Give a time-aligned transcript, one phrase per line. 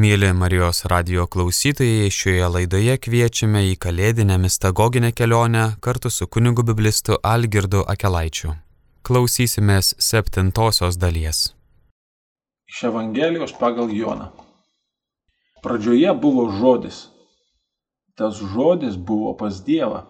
[0.00, 7.18] Mėly Marijos radio klausytojai, šioje laidoje kviečiame į kalėdinę mistagoginę kelionę kartu su kunigu biblistu
[7.32, 8.54] Algirdu Akelaičiu.
[9.04, 11.42] Klausysimės septintosios dalies.
[12.72, 14.30] Iš Evangelijos pagal Joną.
[15.60, 17.04] Pradžioje buvo žodis.
[18.16, 20.06] Tas žodis buvo pas Dievą.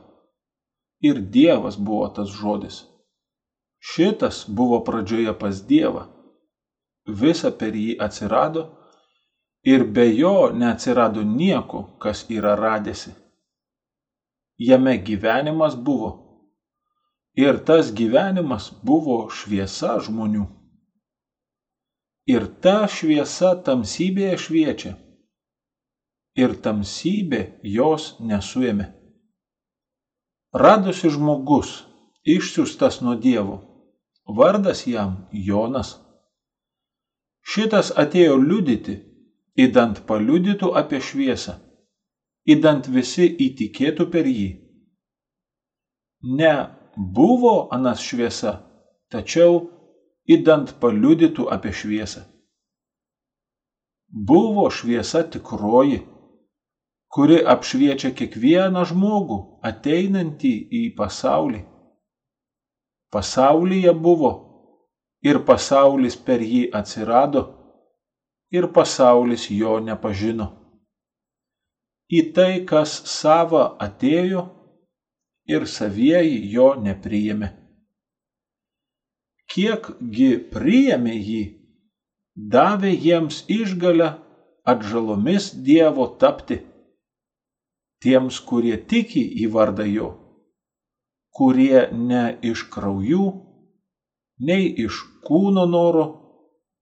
[1.03, 2.85] Ir Dievas buvo tas žodis.
[3.83, 6.07] Šitas buvo pradžioje pas Dievą.
[7.09, 8.71] Visa per jį atsirado
[9.63, 13.13] ir be jo neatsirado nieko, kas yra radėsi.
[14.61, 16.11] Jame gyvenimas buvo.
[17.37, 20.47] Ir tas gyvenimas buvo šviesa žmonių.
[22.29, 24.93] Ir ta šviesa tamsybėje šviečia.
[26.37, 28.91] Ir tamsybė jos nesuėmė.
[30.53, 31.85] Radosi žmogus,
[32.25, 33.61] išsiustas nuo Dievo.
[34.27, 35.97] Vardas jam Jonas.
[37.43, 38.99] Šitas atėjo liudyti,
[39.59, 41.57] įdant paliudytų apie šviesą,
[42.47, 44.51] įdant visi įtikėtų per jį.
[46.23, 46.55] Ne
[46.97, 48.61] buvo anas šviesa,
[49.11, 49.71] tačiau
[50.29, 52.27] įdant paliudytų apie šviesą.
[54.11, 56.03] Buvo šviesa tikroji,
[57.11, 61.65] kuri apšviečia kiekvieną žmogų ateinantį į pasaulį.
[63.11, 64.31] Pasaulyje buvo
[65.27, 67.43] ir pasaulis per jį atsirado
[68.51, 70.49] ir pasaulis jo nepažino.
[72.11, 74.43] Į tai, kas sava atėjo
[75.51, 77.51] ir savieji jo nepriėmė.
[79.51, 81.45] Kiekgi priėmė jį,
[82.55, 84.11] davė jiems išgalę
[84.73, 86.61] atžalomis Dievo tapti.
[88.01, 90.11] Tiems, kurie tiki į vardą jo,
[91.37, 93.27] kurie ne iš kraujų,
[94.41, 96.07] nei iš kūno noro,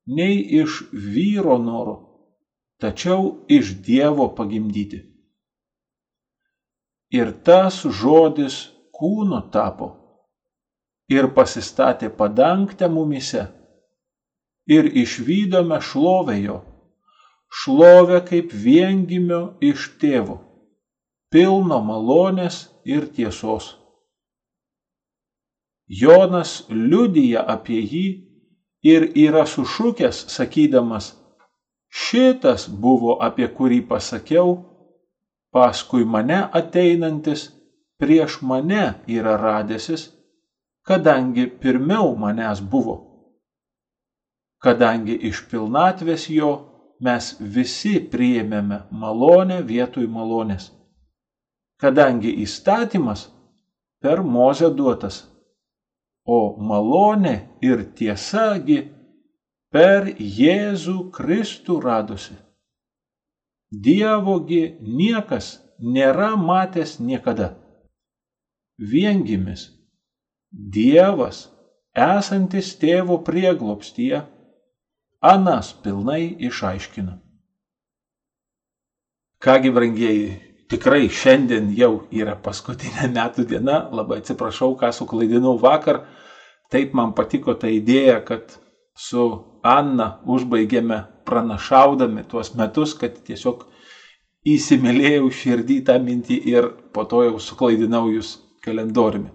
[0.08, 1.96] nei iš vyro noro,
[2.80, 5.02] tačiau iš Dievo pagimdyti.
[7.12, 8.56] Ir tas žodis
[8.96, 9.88] kūnu tapo
[11.08, 13.46] ir pasistatė padangtę mumise
[14.68, 16.58] ir išvykome šlovę jo,
[17.60, 20.36] šlovę kaip viengimio iš tėvo,
[21.32, 23.72] pilno malonės ir tiesos.
[25.88, 28.06] Jonas liudyja apie jį
[28.90, 31.12] ir yra sušukęs, sakydamas,
[31.88, 34.56] šitas buvo apie kurį pasakiau,
[35.52, 37.48] paskui mane ateinantis
[37.98, 40.08] prieš mane yra radęsis,
[40.86, 42.96] kadangi pirmiau manęs buvo.
[44.62, 46.52] Kadangi iš pilnatvės jo
[47.04, 50.70] mes visi priėmėme malonę vietoj malonės.
[51.78, 53.28] Kadangi įstatymas
[54.02, 55.22] per mozę duotas
[56.28, 57.34] o malonė
[57.64, 58.82] ir tiesagi
[59.72, 62.36] per Jėzų Kristų radosi.
[63.72, 67.54] Dievogi niekas nėra matęs niekada.
[68.78, 69.68] Viengimis
[70.48, 71.48] Dievas,
[71.92, 74.22] esantis tėvo prieglopstyje,
[75.20, 77.18] anas pilnai išaiškina.
[79.44, 80.30] Kągi, brangieji,
[80.68, 86.02] tikrai šiandien jau yra paskutinė metų diena, labai atsiprašau, ką suklaidinau vakar,
[86.72, 88.58] taip man patiko ta idėja, kad
[88.98, 89.30] su
[89.64, 93.64] Anna užbaigėme pranašaudami tuos metus, kad tiesiog
[94.48, 99.32] įsimylėjau širdį tą mintį ir po to jau suklaidinau jūs kalendoriumi.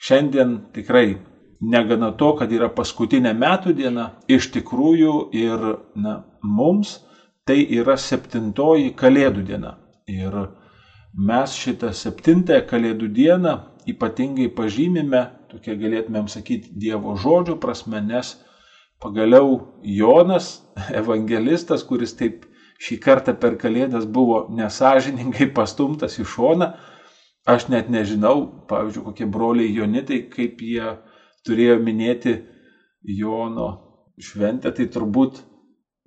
[0.00, 1.18] Šiandien tikrai
[1.60, 6.98] negana to, kad yra paskutinė metų diena, iš tikrųjų ir na, mums
[7.44, 9.74] tai yra septintoji kalėdų diena.
[10.10, 10.36] Ir
[11.14, 13.56] mes šitą septintąją kalėdų dieną
[13.90, 18.36] ypatingai pažymime, tokia galėtumėm sakyti, Dievo žodžio prasme, nes
[19.02, 20.60] pagaliau Jonas,
[21.00, 22.46] evangelistas, kuris taip
[22.80, 26.70] šį kartą per kalėdas buvo nesažiningai pastumtas į šoną,
[27.48, 30.94] aš net nežinau, pavyzdžiui, kokie broliai Jonitai, kaip jie
[31.46, 32.36] turėjo minėti
[33.00, 33.70] Jono
[34.20, 35.40] šventę, tai turbūt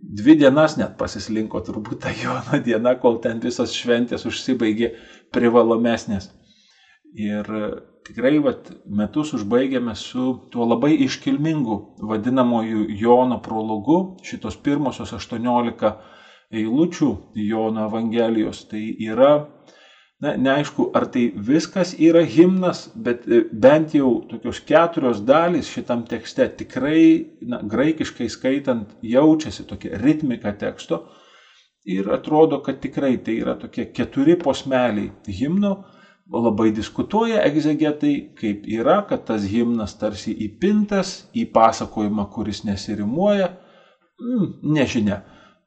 [0.04, 4.94] dvi dienas net pasislinko turbūt ta Jono diena, kol ten visos šventės užsibaigė
[5.34, 6.30] privalomesnės.
[7.14, 7.48] Ir
[8.08, 11.78] tikrai vat, metus užbaigėme su tuo labai iškilmingu
[12.10, 15.94] vadinamoju Jono prologu, šitos pirmosios 18
[16.54, 17.12] eilučių
[17.48, 18.66] Jono Evangelijos.
[18.70, 19.32] Tai yra
[20.24, 26.06] Na, neaišku, ar tai viskas yra himnas, bet e, bent jau tokios keturios dalys šitam
[26.08, 27.02] tekste tikrai,
[27.50, 31.02] na, graikiškai skaitant, jaučiasi tokia ritmika teksto
[31.86, 35.76] ir atrodo, kad tikrai tai yra tokie keturi posmeliai himno.
[36.34, 43.50] Labai diskutuoja egzegetai, kaip yra, kad tas himnas tarsi įpintas į pasakojimą, kuris nesirimuoja.
[44.24, 44.48] Mm,
[44.78, 45.20] nežinia.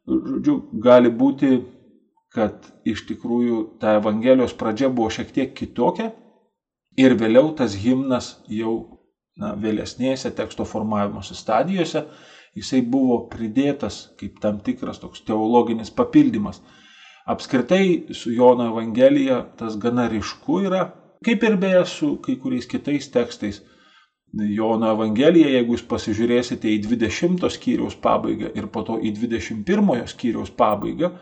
[0.06, 1.58] žodžiu, gali būti,
[2.36, 6.12] kad iš tikrųjų ta Evangelijos pradžia buvo šiek tiek kitokia
[7.00, 8.76] ir vėliau tas himnas jau
[9.40, 12.04] na, vėlesnėse teksto formavimosi stadijose
[12.56, 16.62] jisai buvo pridėtas kaip tam tikras toks teologinis papildymas.
[17.26, 20.84] Apskritai su Jono Evangelija tas gana ryšku yra,
[21.26, 23.62] kaip ir beje su kai kuriais kitais tekstais.
[24.36, 30.50] Jono Evangelija, jeigu jūs pasižiūrėsite į 20 skyriaus pabaigą ir po to į 21 skyriaus
[30.56, 31.12] pabaigą,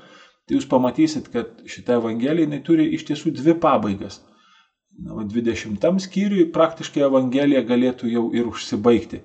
[0.44, 4.20] tai jūs pamatysit, kad šita Evangelija turi iš tiesų dvi pabaigas.
[4.94, 9.24] Na, 20 skyriui praktiškai Evangelija galėtų jau ir užsibaigti.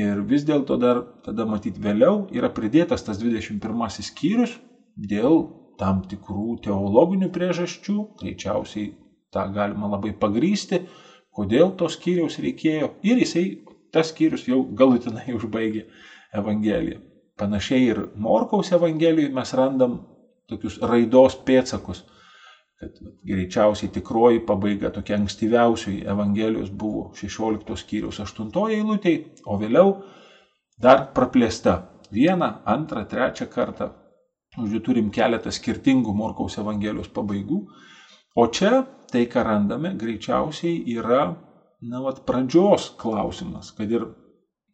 [0.00, 4.58] Ir vis dėlto dar tada matyti vėliau yra pridėtas tas 21 skyrius
[4.96, 5.40] dėl
[5.80, 8.92] tam tikrų teologinių priežasčių, greičiausiai
[9.32, 10.82] tą galima labai pagrysti,
[11.34, 13.44] kodėl tos skyriaus reikėjo ir jisai
[13.94, 15.86] tas skyrius jau galutinai užbaigė
[16.36, 17.00] Evangeliją.
[17.40, 19.96] Panašiai ir Morkaus Evangelijoje mes randam
[20.50, 22.04] tokius raidos pėtsakus
[22.80, 22.96] kad
[23.28, 29.12] greičiausiai tikroji pabaiga tokia ankstyviausioji Evangelijos buvo 16 skyriaus 8 eilutė,
[29.44, 29.98] o vėliau
[30.80, 31.74] dar praplėsta
[32.12, 33.90] vieną, antrą, trečią kartą.
[34.56, 37.60] Žodžiu, turim keletą skirtingų Morkaus Evangelijos pabaigų.
[38.40, 38.80] O čia
[39.12, 41.20] tai, ką randame, greičiausiai yra,
[41.84, 44.08] na, vat, pradžios klausimas, kad ir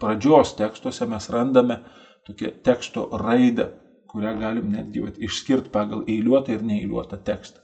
[0.01, 1.81] pradžios tekstuose mes randame
[2.29, 3.73] tokią teksto raidą,
[4.17, 7.63] kurią galim netgi vat, išskirti pagal eiliuotą ir neįliuotą tekstą.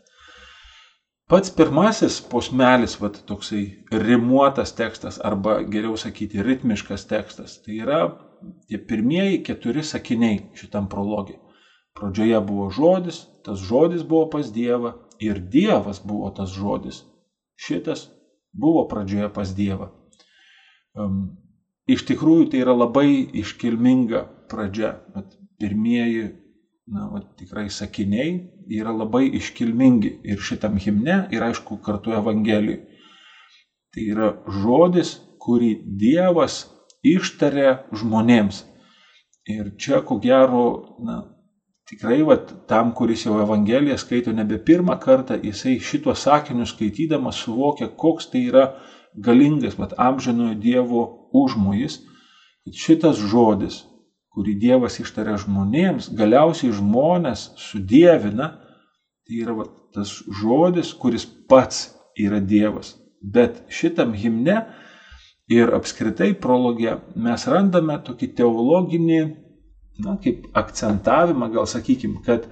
[1.32, 3.62] Pats pirmasis posmelis, vat, toksai
[4.02, 8.02] rimuotas tekstas, arba geriau sakyti, ritmiškas tekstas, tai yra
[8.68, 11.38] tie pirmieji keturi sakiniai šitam prologė.
[11.96, 17.02] Pradžioje buvo žodis, tas žodis buvo pas Dievą ir Dievas buvo tas žodis.
[17.56, 18.08] Šitas
[18.52, 19.88] buvo pradžioje pas Dievą.
[20.92, 21.36] Um,
[21.88, 23.08] iš tikrųjų tai yra labai
[23.40, 24.98] iškilminga pradžia.
[25.60, 26.28] Pirmieji
[26.86, 28.32] na, va, tikrai sakiniai
[28.78, 32.80] yra labai iškilmingi ir šitam himne ir aišku kartu Evangelijai.
[33.92, 34.30] Tai yra
[34.62, 36.64] žodis, kurį Dievas
[37.04, 38.62] ištarė žmonėms.
[39.52, 40.64] Ir čia, ko gero,
[41.02, 41.18] na,
[41.90, 42.38] tikrai va,
[42.70, 48.46] tam, kuris jau Evangeliją skaito nebe pirmą kartą, jisai šituo sakiniu skaitydamas suvokia, koks tai
[48.48, 48.68] yra
[49.12, 51.02] galingas, mat amžinojo Dievo
[51.36, 52.00] užmojis,
[52.64, 53.82] kad šitas žodis,
[54.32, 58.48] kurį Dievas ištaria žmonėms, galiausiai žmonės sudėvina,
[59.26, 62.96] tai yra va, tas žodis, kuris pats yra Dievas.
[63.22, 64.62] Bet šitam himne
[65.52, 69.22] ir apskritai prologė mes randame tokį teologinį,
[70.02, 72.48] na, kaip akcentavimą, gal sakykime, kad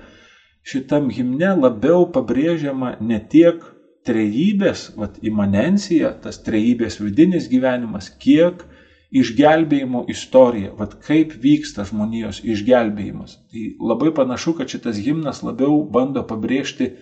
[0.66, 3.64] šitam himne labiau pabrėžiama ne tiek
[4.06, 8.62] trejybės, vat, imanencija, tas trejybės vidinis gyvenimas, kiek
[9.10, 13.36] išgelbėjimo istorija, vad kaip vyksta žmonijos išgelbėjimas.
[13.50, 16.92] Tai labai panašu, kad šitas himnas labiau bando pabrėžti,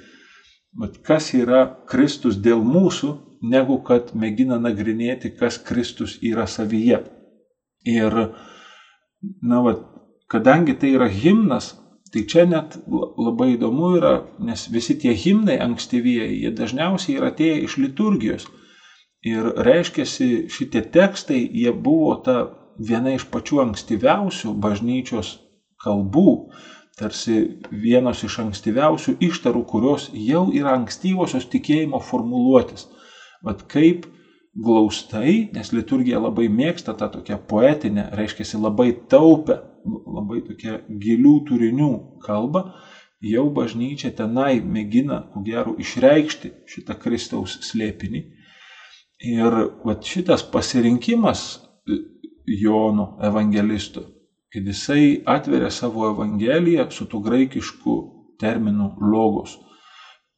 [0.79, 3.13] vat, kas yra Kristus dėl mūsų,
[3.43, 7.03] negu kad mėgina nagrinėti, kas Kristus yra savyje.
[7.89, 8.17] Ir,
[9.43, 9.85] na, vat,
[10.33, 11.75] kadangi tai yra himnas,
[12.13, 17.61] tai čia net labai įdomu yra, nes visi tie himnai ankstyvieji, jie dažniausiai yra atėję
[17.67, 18.49] iš liturgijos.
[19.29, 22.39] Ir reiškiasi, šitie tekstai, jie buvo ta
[22.79, 25.35] viena iš pačių ankstyviausių bažnyčios
[25.83, 26.31] kalbų,
[26.99, 27.39] tarsi
[27.71, 32.87] vienos iš ankstyviausių ištarų, kurios jau yra ankstyvosios tikėjimo formuluotis.
[33.45, 34.07] Vat kaip
[34.59, 41.93] glaustai, nes liturgija labai mėgsta tą tokią poetinę, reiškia labai taupę, labai tokią gilių turinių
[42.25, 42.65] kalbą,
[43.23, 48.25] jau bažnyčia tenai mėgina, ko gero, išreikšti šitą Kristaus slėpinį
[49.19, 49.53] Ir
[49.85, 51.59] vat šitas pasirinkimas
[52.47, 54.01] Jono evangelisto,
[54.53, 57.97] kad jisai atveria savo evangeliją su tų graikišku
[58.41, 59.57] terminu logos.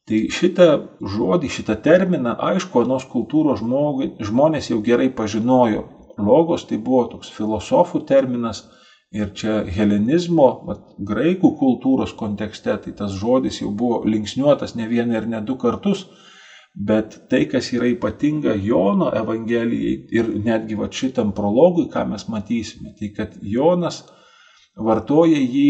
[0.09, 0.65] Tai šitą
[1.13, 5.85] žodį, šitą terminą, aišku, anos kultūros žmogai, žmonės jau gerai pažinojo.
[6.17, 8.65] Logos tai buvo toks filosofų terminas
[9.13, 15.21] ir čia helenizmo, vat, graikų kultūros kontekste, tai tas žodis jau buvo linksniuotas ne vieną
[15.21, 16.07] ir ne du kartus
[16.73, 22.93] Bet tai, kas yra ypatinga Jono Evangelijai ir netgi va šitam prologui, ką mes matysime,
[22.99, 24.01] tai kad Jonas
[24.79, 25.67] vartoja jį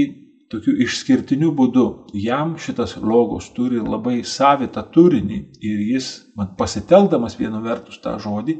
[0.51, 1.85] tokiu išskirtiniu būdu.
[2.13, 8.59] Jam šitas logos turi labai savitą turinį ir jis, man pasiteldamas vienu vertus tą žodį,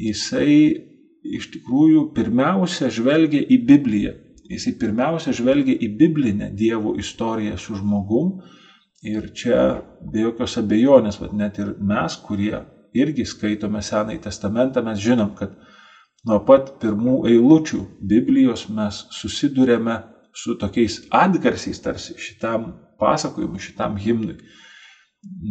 [0.00, 0.58] jisai
[1.38, 4.16] iš tikrųjų pirmiausia žvelgia į Bibliją.
[4.50, 8.42] Jisai pirmiausia žvelgia į biblinę Dievo istoriją su žmogum
[9.04, 12.56] Ir čia be jokios abejonės, bet net ir mes, kurie
[12.96, 15.52] irgi skaitome Senąjį testamentą, mes žinom, kad
[16.24, 19.98] nuo pat pirmų eilučių Biblijos mes susidurėme
[20.34, 22.70] su tokiais atgarsiais tarsi šitam
[23.00, 24.38] pasakojimui, šitam himnui.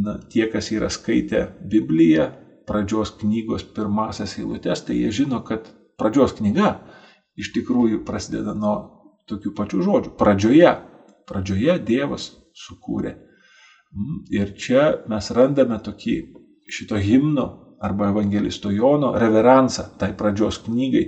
[0.02, 2.32] Na, tie, kas yra skaitę Bibliją,
[2.68, 5.70] pradžios knygos pirmasias eilutes, tai jie žino, kad
[6.00, 6.76] pradžios knyga
[7.38, 8.76] iš tikrųjų prasideda nuo
[9.30, 10.16] tokių pačių žodžių.
[10.18, 10.74] Pradžioje,
[11.30, 12.32] pradžioje Dievas
[12.66, 13.16] sukūrė.
[13.94, 16.16] Mm, ir čia mes randame tokį
[16.74, 17.46] šito himno
[17.84, 21.04] arba evangelisto Jono reveransą tai pradžios knygai.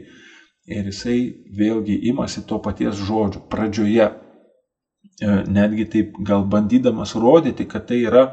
[0.66, 1.20] Ir jisai
[1.58, 4.06] vėlgi imasi to paties žodžio pradžioje.
[5.22, 8.26] E, netgi taip gal bandydamas rodyti, kad tai yra,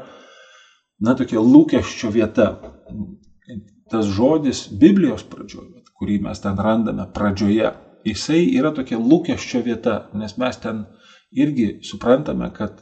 [0.99, 2.47] na, tokia lūkesčio vieta.
[3.91, 7.69] Tas žodis Biblijos pradžioje, kurį mes ten randame pradžioje,
[8.05, 10.85] jisai yra tokia lūkesčio vieta, nes mes ten
[11.31, 12.81] irgi suprantame, kad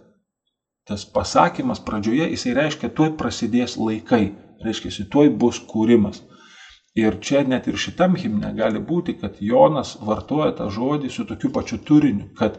[0.87, 4.31] tas pasakymas pradžioje, jisai reiškia, tuoj prasidės laikai,
[4.65, 6.23] reiškia, tuoj bus kūrimas.
[6.97, 11.51] Ir čia net ir šitam himne gali būti, kad Jonas vartoja tą žodį su tokiu
[11.55, 12.57] pačiu turiniu, kad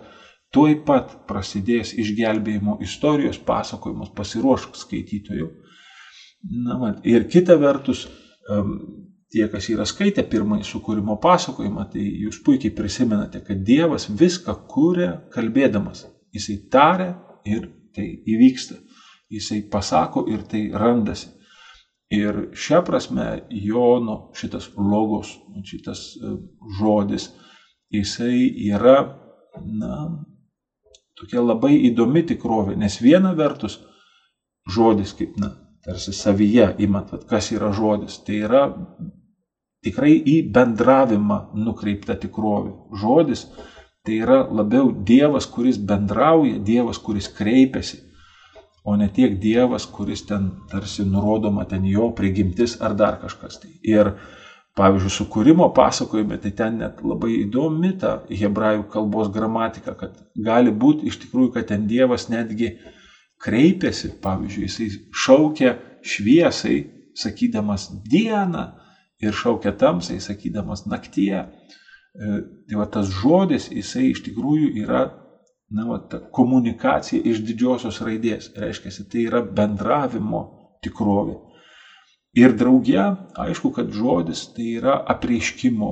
[0.52, 5.50] tuoj pat prasidės išgelbėjimo istorijos pasakojimas, pasiruošk skaitytojų.
[6.64, 8.07] Na, va, ir kita vertus,
[9.33, 15.11] tie, kas yra skaitę pirmąjį sukūrimo pasakojimą, tai jūs puikiai prisimenate, kad Dievas viską kūrė
[15.33, 16.07] kalbėdamas.
[16.33, 17.14] Jisai taria
[17.49, 18.79] ir tai įvyksta.
[19.33, 21.31] Jisai pasako ir tai randasi.
[22.13, 25.31] Ir šią prasme Jono šitas logos,
[25.65, 26.35] šitas e,
[26.79, 27.31] žodis,
[27.93, 28.99] jisai yra,
[29.81, 29.97] na,
[31.17, 33.79] tokia labai įdomi tikrovė, nes viena vertus
[34.69, 38.67] žodis kaip, na, tarsi savyje imat, kas yra žodis, tai yra
[39.83, 42.75] tikrai į bendravimą nukreipta tikrovė.
[43.01, 43.47] Žodis
[44.07, 48.03] tai yra labiau Dievas, kuris bendrauja, Dievas, kuris kreipiasi
[48.85, 53.61] o ne tiek Dievas, kuris ten tarsi nurodoma ten jo prigimtis ar dar kažkas.
[53.63, 53.71] Tai.
[53.83, 54.13] Ir
[54.79, 61.11] pavyzdžiui, sukūrimo pasakojime, tai ten net labai įdomi ta hebrajų kalbos gramatika, kad gali būti
[61.11, 62.73] iš tikrųjų, kad ten Dievas netgi
[63.43, 64.89] kreipiasi, pavyzdžiui, jisai
[65.25, 66.79] šaukia šviesai,
[67.19, 68.67] sakydamas dieną
[69.23, 71.45] ir šaukia tamsai, sakydamas naktyje.
[72.12, 75.07] E, tai va tas žodis, jisai iš tikrųjų yra
[75.73, 78.50] na, va, ta komunikacija iš didžiosios raidės.
[78.57, 80.45] Reiškia, tai yra bendravimo
[80.85, 81.38] tikrovė.
[82.37, 83.02] Ir drauge,
[83.40, 85.90] aišku, kad žodis tai yra apreiškimo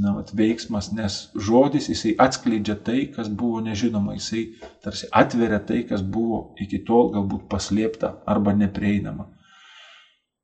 [0.00, 4.42] na, vat, veiksmas, nes žodis jisai atskleidžia tai, kas buvo nežinoma, jisai
[4.84, 9.30] tarsi atveria tai, kas buvo iki tol galbūt paslėpta arba neprieinama.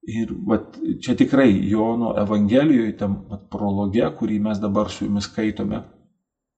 [0.02, 5.82] Ir vat, čia tikrai Jono Evangelijoje, tam vat, prologe, kurį mes dabar su jumis skaitome,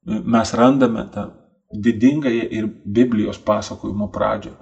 [0.07, 1.27] mes randame tą
[1.85, 4.55] didingąją ir Biblijos pasakojimo pradžią,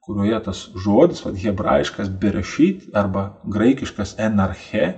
[0.00, 4.94] kurioje tas žodis, vad hebrajiškas berešyt arba graikiškas enarche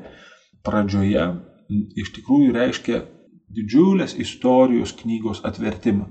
[0.65, 1.27] pradžioje
[1.99, 3.03] iš tikrųjų reiškia
[3.55, 6.09] didžiulės istorijos knygos atvertimą.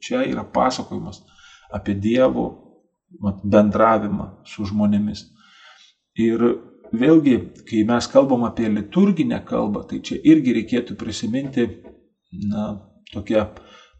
[0.00, 1.22] Čia yra pasakojimas
[1.72, 2.46] apie Dievo
[3.44, 5.24] bendravimą su žmonėmis.
[6.16, 6.42] Ir
[6.96, 7.36] vėlgi,
[7.68, 11.66] kai mes kalbam apie liturginę kalbą, tai čia irgi reikėtų prisiminti
[12.48, 12.70] na,
[13.12, 13.44] tokią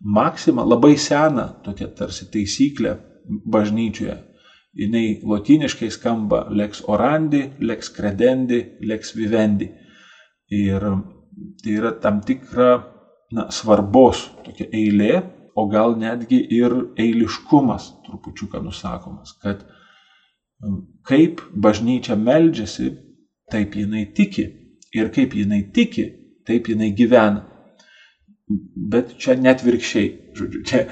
[0.01, 2.97] maksima, labai sena tokia tarsi taisyklė
[3.27, 4.17] bažnyčioje.
[4.77, 9.71] Jis lotiniškai skamba lex orandi, lex credendi, lex vivendi.
[10.53, 10.85] Ir
[11.63, 12.75] tai yra tam tikra
[13.33, 15.15] na, svarbos tokia eilė,
[15.57, 19.65] o gal netgi ir eiliškumas trupučiuką nusakomas, kad
[21.07, 22.93] kaip bažnyčia meldžiasi,
[23.53, 24.47] taip jinai tiki.
[24.97, 26.07] Ir kaip jinai tiki,
[26.47, 27.43] taip jinai gyvena.
[28.77, 30.85] Bet čia net virkščiai, žodžiu, čia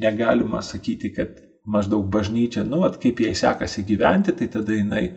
[0.00, 1.34] negalima sakyti, kad
[1.68, 5.10] maždaug bažnyčia, nu, at kaip jai sekasi gyventi, tai tada jinai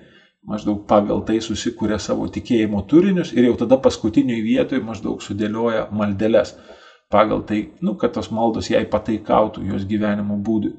[0.47, 6.55] maždaug pagal tai susikūrė savo tikėjimo turinius ir jau tada paskutinioje vietoje maždaug sudėlioja maldeles
[7.11, 10.73] pagal tai, nu, kad tos maldos jai pataikautų jos gyvenimo būdui.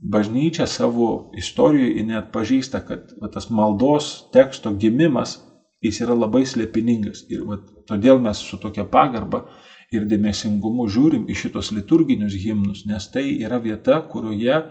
[0.00, 5.36] Bažnyčia savo istorijoje net pažįsta, kad va, tas maldos teksto gimimas,
[5.84, 7.26] jis yra labai slėpiningas.
[7.28, 9.44] Ir va, todėl mes su tokia pagarba
[9.92, 14.62] ir dėmesingumu žiūrim į šitos liturginius himnus, nes tai yra vieta, kurioje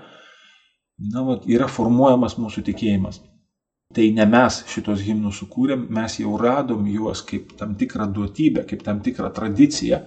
[1.00, 3.22] na, vat, yra formuojamas mūsų tikėjimas.
[3.94, 8.84] Tai ne mes šitos himnus sukūrėm, mes jau radom juos kaip tam tikrą duotybę, kaip
[8.86, 10.04] tam tikrą tradiciją.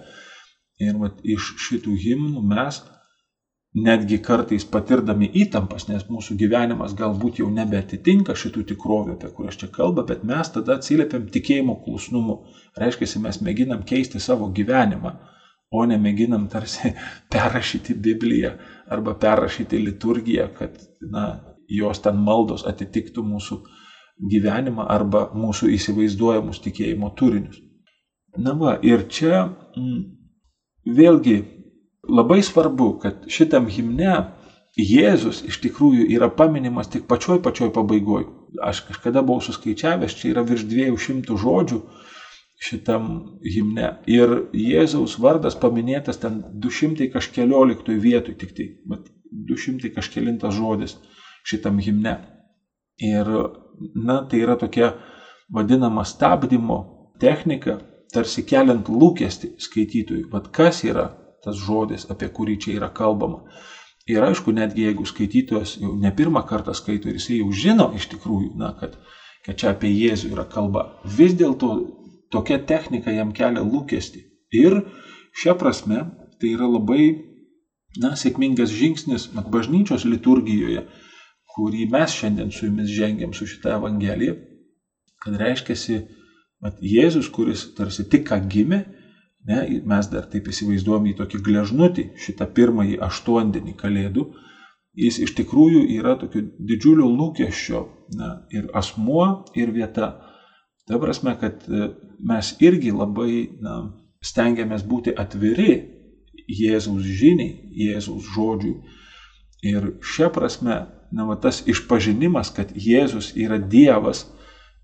[0.83, 2.79] Ir vat, iš šitų himnų mes
[3.73, 9.69] netgi kartais patirdami įtampas, nes mūsų gyvenimas galbūt jau nebeatitinka šitų tikrovių, apie kurias čia
[9.73, 12.43] kalba, bet mes tada atsiliepiam tikėjimo klusnumu.
[12.77, 15.15] Reiškia, mes mėginam keisti savo gyvenimą,
[15.73, 16.93] o ne mėginam tarsi
[17.33, 18.53] perrašyti Bibliją
[18.93, 21.25] arba perrašyti liturgiją, kad na,
[21.67, 23.61] jos ten maldos atitiktų mūsų
[24.29, 27.57] gyvenimą arba mūsų įsivaizduojamus tikėjimo turinius.
[28.37, 30.03] Na va, ir čia m, mm,
[30.93, 31.35] vėlgi
[32.09, 34.15] labai svarbu, kad šitam himne
[34.73, 38.25] Jėzus iš tikrųjų yra paminimas tik pačioj pačioj pabaigoje.
[38.65, 41.77] Aš kažkada buvau suskaičiavęs, čia yra virš 200 žodžių
[42.63, 43.11] šitam
[43.45, 43.91] himne.
[44.09, 50.97] Ir Jėzaus vardas paminėtas ten 200 kažkelioliktoj vietoj, tik tai, bet 200 kažkelintas žodis
[51.45, 52.17] šitam himne.
[52.97, 53.29] Ir,
[53.93, 54.95] na, tai yra tokia
[55.53, 56.79] vadinama stabdymo
[57.21, 57.77] technika,
[58.13, 61.11] tarsi keliant lūkesti skaitytojui, vad kas yra
[61.43, 63.43] tas žodis, apie kurį čia yra kalbama.
[64.09, 68.09] Ir aišku, netgi jeigu skaitytojas jau ne pirmą kartą skaito ir jisai jau žino iš
[68.11, 68.97] tikrųjų, na, kad,
[69.45, 71.69] kad čia apie Jėzų yra kalba, vis dėlto
[72.33, 74.25] tokia technika jam kelia lūkesti.
[74.59, 74.81] Ir
[75.39, 76.03] šia prasme
[76.41, 77.13] tai yra labai,
[78.03, 80.83] na, sėkmingas žingsnis bažnyčios liturgijoje,
[81.53, 84.35] kurį mes šiandien su jumis žengiam su šitą Evangeliją,
[85.23, 86.01] kad reiškia,
[86.63, 88.83] mat, Jėzus, kuris tarsi tik ką gimė,
[89.49, 94.27] ne, mes dar taip įsivaizduojam į tokį gležnutį, šitą pirmąjį aštuondienį kalėdų,
[94.99, 97.83] jis iš tikrųjų yra tokio didžiulio lūkesčio
[98.17, 100.13] na, ir asmuo, ir vieta.
[100.87, 103.33] Ta prasme, kad e, mes irgi labai
[103.63, 103.77] na,
[104.23, 105.73] stengiamės būti atviri
[106.47, 108.75] Jėzaus žiniai, Jėzaus žodžiui.
[109.63, 110.81] Ir šia prasme,
[111.15, 114.25] na, va, tas išpažinimas, kad Jėzus yra Dievas,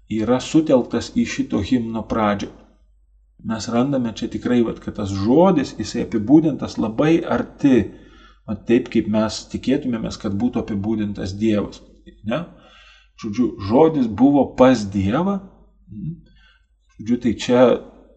[0.09, 2.53] yra sutelktas į šito himno pradžią.
[3.47, 7.85] Mes randame čia tikrai, va, kad tas žodis, jisai apibūdintas labai arti,
[8.47, 11.79] va, taip kaip mes tikėtumėmės, kad būtų apibūdintas Dievas.
[12.27, 12.43] Ne?
[13.19, 15.39] Žodžiu, žodis buvo pas Dievą.
[15.91, 16.17] Mhm.
[16.99, 17.61] Žodžiu, tai čia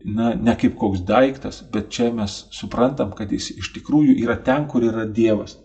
[0.05, 4.67] na, ne kaip koks daiktas, bet čia mes suprantam, kad jis iš tikrųjų yra ten,
[4.67, 5.59] kur yra Dievas.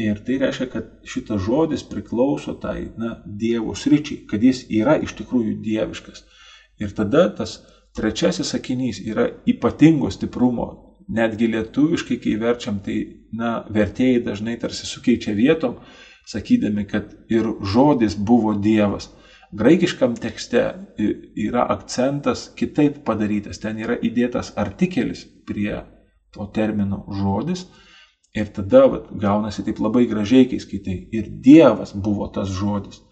[0.00, 5.12] Ir tai reiškia, kad šitas žodis priklauso tai na, Dievo sričiai, kad jis yra iš
[5.18, 6.24] tikrųjų dieviškas.
[6.80, 7.58] Ir tada tas
[7.96, 10.68] trečiasis sakinys yra ypatingo stiprumo.
[11.12, 12.96] Netgi lietuviškai, kai verčiam, tai
[13.36, 15.80] na, vertėjai dažnai tarsi sukeičia vietom,
[16.30, 19.10] sakydami, kad ir žodis buvo Dievas.
[19.52, 20.62] Graikiškam tekste
[21.36, 25.82] yra akcentas kitaip padarytas, ten yra įdėtas artikelis prie
[26.32, 27.66] to termino žodis
[28.32, 30.94] Ir tada vat, gaunasi taip labai gražiai, kai skaitai.
[31.12, 33.02] Ir Dievas buvo tas žodis.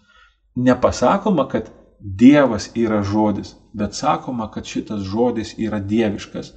[0.57, 1.69] Nepasakoma, kad
[2.01, 6.53] Dievas yra žodis, bet sakoma, kad šitas žodis yra dieviškas.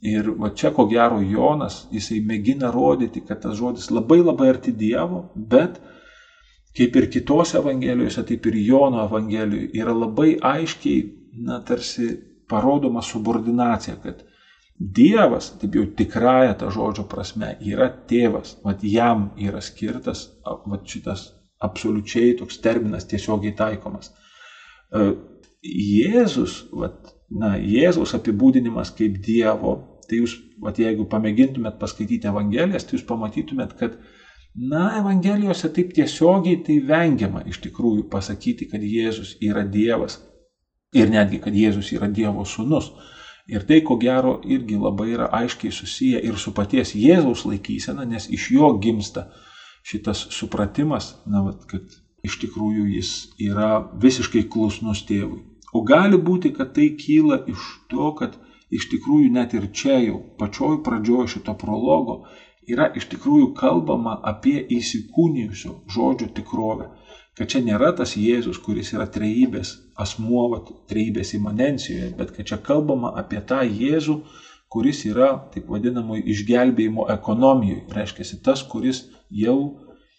[0.00, 4.72] Ir va čia ko gero Jonas, jisai mėgina rodyti, kad tas žodis labai labai arti
[4.72, 5.76] Dievo, bet
[6.76, 11.02] kaip ir kitose evangelijose, taip ir Jono evangelijoje yra labai aiškiai,
[11.44, 12.08] na tarsi
[12.48, 14.24] parodoma subordinacija, kad
[14.80, 20.30] Dievas, taip jau tikrąją tą žodžio prasme, yra tėvas, mat jam yra skirtas
[20.64, 21.26] vat šitas
[21.60, 24.08] absoliučiai toks terminas tiesiogiai taikomas.
[24.90, 25.10] E,
[25.62, 29.74] Jėzus, vat, na, Jėzaus apibūdinimas kaip Dievo,
[30.08, 33.98] tai jūs, vat, jeigu pamėgintumėt paskaityti Evangelijas, tai jūs pamatytumėt, kad,
[34.56, 40.18] na, Evangelijose taip tiesiogiai tai vengiama iš tikrųjų pasakyti, kad Jėzus yra Dievas
[40.96, 42.90] ir netgi, kad Jėzus yra Dievo sūnus.
[43.50, 48.28] Ir tai, ko gero, irgi labai yra aiškiai susiję ir su paties Jėzaus laikysena, nes
[48.30, 49.28] iš jo gimsta
[49.86, 51.86] šitas supratimas, na, vat, kad
[52.26, 53.70] iš tikrųjų jis yra
[54.04, 55.42] visiškai klusnus tėvui.
[55.72, 58.36] O gali būti, kad tai kyla iš to, kad
[58.70, 62.22] iš tikrųjų net ir čia jau pačioj pradžioj šito prologo
[62.70, 66.90] yra iš tikrųjų kalbama apie įsikūnijusio žodžio tikrovę
[67.40, 70.58] kad čia nėra tas Jėzus, kuris yra trejybės asmuo,
[70.90, 74.18] trejybės imanencijoje, bet kad čia kalbama apie tą Jėzų,
[74.70, 77.86] kuris yra taip vadinamoji išgelbėjimo ekonomijoje.
[77.96, 79.56] Reiškia, tas, kuris jau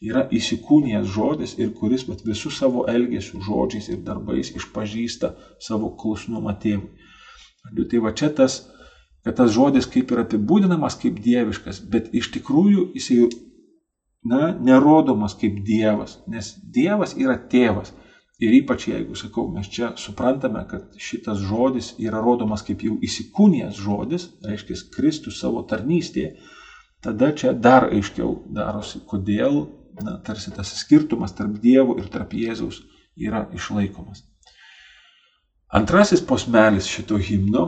[0.02, 6.56] yra įsikūnijęs žodis ir kuris vat, visų savo elgesių, žodžiais ir darbais išpažįsta savo klusnumą
[6.62, 6.90] tėvui.
[7.92, 8.64] Tai va čia tas,
[9.24, 13.28] kad tas žodis kaip ir apibūdinamas kaip dieviškas, bet iš tikrųjų jisai
[14.26, 17.94] na, nerodomas kaip Dievas, nes Dievas yra tėvas.
[18.42, 23.78] Ir ypač jeigu, sakau, mes čia suprantame, kad šitas žodis yra rodomas kaip jau įsikūnijęs
[23.78, 26.40] žodis, reiškia Kristus savo tarnystėje,
[27.06, 29.60] tada čia dar aiškiau darosi, kodėl,
[30.06, 32.82] na, tarsi tas skirtumas tarp Dievo ir tarp Jėzaus
[33.18, 34.24] yra išlaikomas.
[35.72, 37.66] Antrasis posmelis šito himno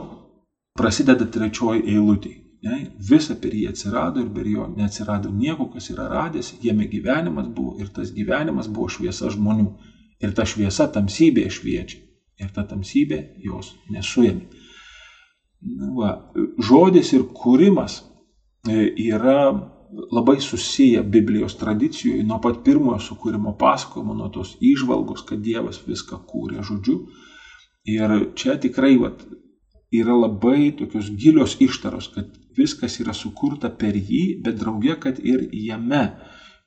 [0.76, 2.34] prasideda trečioji eilutė.
[2.64, 2.78] Ne?
[3.10, 7.76] Visa per jį atsirado ir per jo neatsirado nieko, kas yra radęs, jame gyvenimas buvo
[7.80, 9.68] ir tas gyvenimas buvo šviesa žmonių.
[10.24, 12.00] Ir ta šviesa tamsybėje šviečia.
[12.40, 14.48] Ir ta tamsybė jos nesuėmė.
[15.96, 16.10] Va,
[16.60, 18.00] žodis ir kūrimas
[18.68, 19.52] e, yra
[20.12, 26.20] labai susiję Biblijos tradicijoje nuo pat pirmojo sukūrimo pasakojimo, nuo tos išvalgos, kad Dievas viską
[26.30, 26.98] kūrė žodžiu.
[27.94, 29.26] Ir čia tikrai vat,
[29.92, 35.46] yra labai tokios gilios ištaros, kad viskas yra sukurta per jį, bet drauge, kad ir
[35.52, 36.06] jame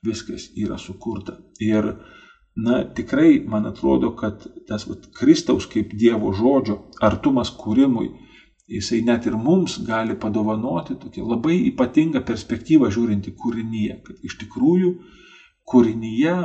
[0.04, 1.38] viskas yra sukurta.
[1.60, 1.92] Ir,
[2.56, 8.12] na, tikrai man atrodo, kad tas vat, Kristaus kaip Dievo žodžio artumas kūrimui,
[8.68, 14.92] jisai net ir mums gali padovanoti tokią labai ypatingą perspektyvą žiūrinti kūrinyje, kad iš tikrųjų
[15.68, 16.36] kūrinyje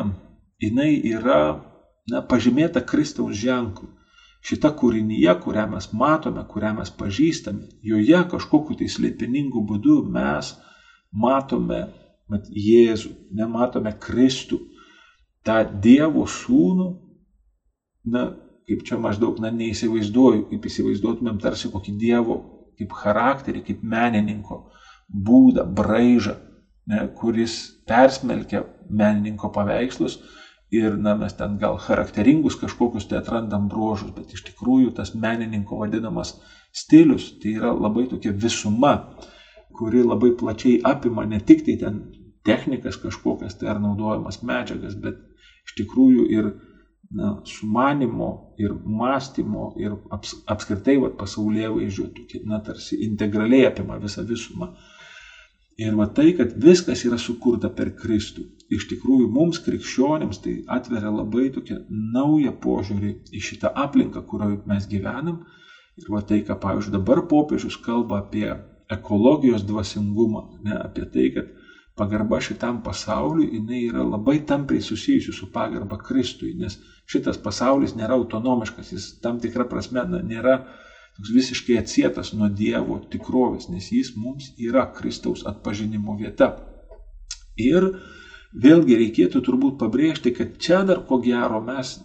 [0.63, 1.41] jinai yra
[2.11, 3.91] na, pažymėta Kristaus ženklu.
[4.43, 10.51] Šita kūrinyje, kurią mes matome, kurią mes pažįstame, joje kažkokiu tai slėpiningu būdu mes
[11.11, 11.85] matome
[12.31, 14.59] mat, Jėzų, nematome Kristų,
[15.47, 16.89] tą Dievo sūnų,
[18.11, 18.25] na,
[18.67, 22.37] kaip čia maždaug, na, neįsivaizduoju, kaip įsivaizduotumėm tarsi kokį Dievo,
[22.79, 24.63] kaip charakterį, kaip menininko
[25.13, 26.37] būdą, braižą,
[26.89, 27.57] ne, kuris
[27.89, 30.17] persmelkia menininko paveikslus
[30.73, 35.77] ir, na, mes ten gal charakteringus kažkokius tai atrandam bruožus, bet iš tikrųjų tas menininko
[35.83, 36.33] vadinamas
[36.73, 38.95] stilius tai yra labai tokia visuma,
[39.73, 42.01] kuri labai plačiai apima ne tik tai ten
[42.45, 45.19] technikas kažkokias tai ar naudojamas medžiagas, bet
[45.63, 46.51] iš tikrųjų ir
[47.13, 52.09] na, sumanimo, ir mąstymo, ir aps, apskritai va, pasaulyje vaizdžio,
[52.49, 54.73] na, tarsi integraliai apima visą visumą.
[55.81, 61.09] Ir va tai, kad viskas yra sukurta per Kristų, iš tikrųjų mums krikščionims tai atveria
[61.09, 61.79] labai tokią
[62.13, 65.41] naują požiūrį į šitą aplinką, kurioje mes gyvenam.
[65.97, 68.47] Ir va tai, ką, pavyzdžiui, dabar popiežius kalba apie
[68.93, 71.49] ekologijos dvasingumą, ne, apie tai, kad
[71.95, 76.79] pagarba šitam pasauliui, jinai yra labai tampriai susijusi su pagarba Kristui, nes
[77.09, 80.57] šitas pasaulis nėra autonomiškas, jis tam tikrą prasme nėra
[81.17, 86.49] toks visiškai atsietas nuo Dievo tikrovės, nes jis mums yra Kristaus atpažinimo vieta.
[87.61, 87.85] Ir
[88.63, 91.99] vėlgi reikėtų turbūt pabrėžti, kad čia dar ko gero mes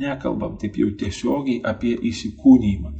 [0.00, 2.92] nekalbam taip jau tiesiogiai apie įsikūnymą.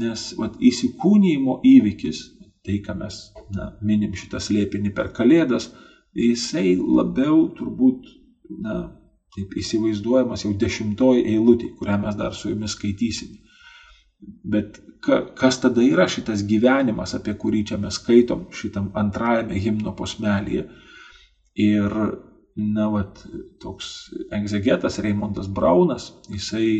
[0.00, 2.24] Nes vat, įsikūnymo įvykis
[2.64, 3.20] tai, ką mes
[3.54, 5.70] na, minim šitą slėpinį per Kalėdas,
[6.16, 8.08] jisai labiau turbūt,
[8.64, 8.78] na,
[9.36, 13.38] taip įsivaizduojamas jau dešimtoji eilutė, kurią mes dar su jumis skaitysime.
[14.42, 19.94] Bet ka, kas tada yra šitas gyvenimas, apie kurį čia mes skaitom šitam antrajame himno
[19.98, 20.64] posmelėje.
[21.58, 21.94] Ir,
[22.58, 23.22] na, vat,
[23.62, 26.70] toks egzegetas Reimondas Braunas, jisai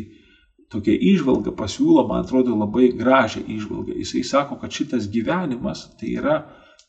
[0.73, 3.97] tokia išvalga pasiūlo, man atrodo, labai gražią išvalgą.
[4.03, 6.39] Jisai sako, kad šitas gyvenimas tai yra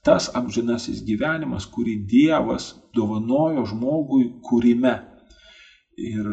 [0.05, 4.95] tas amžinasis gyvenimas, kurį Dievas dovanojo žmogui kūrime.
[5.99, 6.27] Ir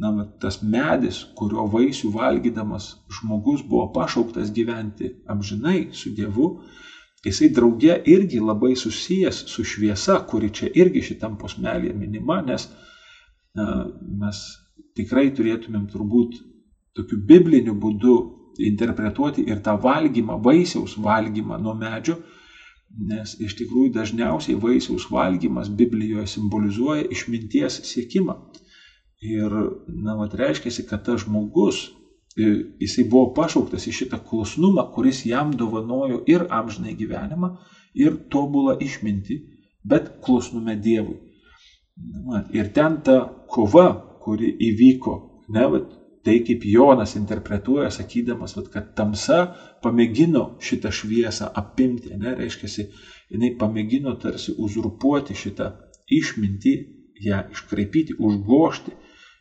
[0.00, 6.54] na, tas medis, kurio vaisių valgydamas žmogus buvo pašauktas gyventi amžinai su Dievu,
[7.26, 12.70] jisai drauge irgi labai susijęs su šviesa, kuri čia irgi šitam posmelėje minima, nes
[13.52, 13.66] na,
[14.22, 14.40] mes
[14.96, 16.40] tikrai turėtumėm turbūt
[16.96, 18.16] tokiu bibliniu būdu
[18.70, 22.16] interpretuoti ir tą valgymą, vaisiaus valgymą nuo medžio,
[22.98, 28.36] nes iš tikrųjų dažniausiai vaisiaus valgymas Biblijoje simbolizuoja išminties siekimą.
[29.20, 29.52] Ir,
[29.86, 31.90] na, mat, reiškia, kad tas žmogus,
[32.36, 37.52] jisai buvo pašauktas į šitą klusnumą, kuris jam dovanojo ir amžinai gyvenimą,
[37.94, 39.36] ir tobulą išmintį,
[39.84, 41.18] bet klusnume Dievui.
[42.24, 43.18] Na, ir ten ta
[43.50, 43.90] kova,
[44.24, 45.16] kuri įvyko,
[45.52, 45.90] ne, vat,
[46.24, 49.40] tai kaip Jonas interpretuoja, sakydamas, vat, kad tamsa
[49.84, 52.86] pamėgino šitą šviesą apimti, ne, reiškia,
[53.32, 55.70] jinai pamėgino tarsi uzurpuoti šitą
[56.12, 56.74] išmintį,
[57.24, 58.96] ją iškraipyti, užgošti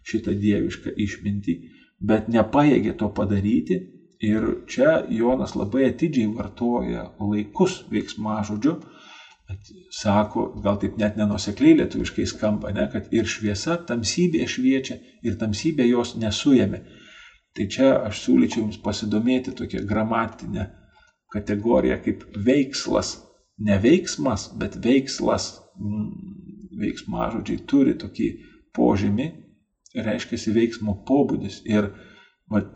[0.09, 1.55] šitą dievišką išmintį,
[1.99, 3.79] bet nepaėgė to padaryti.
[4.19, 8.73] Ir čia Jonas labai atidžiai vartoja laikus veiksmažodžiu,
[9.91, 15.87] sako, gal taip net nenusekliai lietuviškai skamba, ne, kad ir šviesa tamsybė šviečia ir tamsybė
[15.89, 16.83] jos nesujėmė.
[17.57, 20.67] Tai čia aš siūlyčiau Jums pasidomėti tokią gramatinę
[21.33, 23.17] kategoriją kaip veikslas.
[23.65, 25.55] Ne veiksmas, bet veikslas.
[25.79, 26.37] Mm,
[26.79, 28.27] veiksmažodžiai turi tokį
[28.75, 29.27] požymį,
[30.05, 31.61] reiškia veiksmo pobūdis.
[31.67, 31.89] Ir
[32.51, 32.69] vat,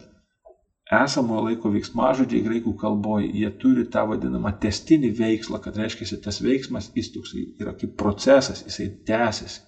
[0.91, 6.91] esamojo laiko veiksmažodžiai graikų kalboje, jie turi tą vadinamą testinį veikslą, kad reiškia, tas veiksmas
[6.95, 9.61] jis toksai yra kaip procesas, jisai tęsiasi.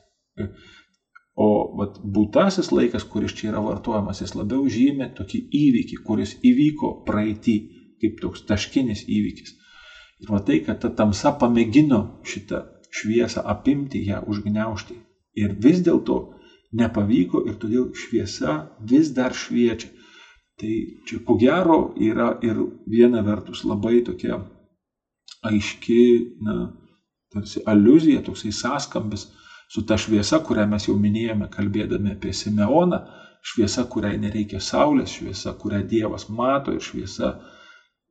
[1.35, 1.47] O
[1.79, 7.55] vat, būtasis laikas, kuris čia yra vartojamas, jis labiau žymė tokį įvykį, kuris įvyko praeitį,
[8.01, 9.55] kaip toks taškinis įvykis.
[10.23, 12.61] Ir matai, kad ta tamsa pamėgino šitą
[12.95, 14.95] šviesą apimti, ją užgneušti.
[15.35, 16.19] Ir vis dėlto
[16.79, 18.55] nepavyko ir todėl šviesa
[18.91, 19.91] vis dar šviečia.
[20.55, 20.73] Tai
[21.07, 24.37] čia ko gero yra ir viena vertus labai tokia
[25.45, 26.03] aiški,
[26.45, 26.69] na,
[27.33, 29.27] tarsi aluzija, toksai sąskambis
[29.69, 33.01] su ta šviesa, kurią mes jau minėjome kalbėdami apie Simeoną,
[33.45, 37.33] šviesa, kuriai nereikia saulės, šviesa, kurią Dievas mato ir šviesa,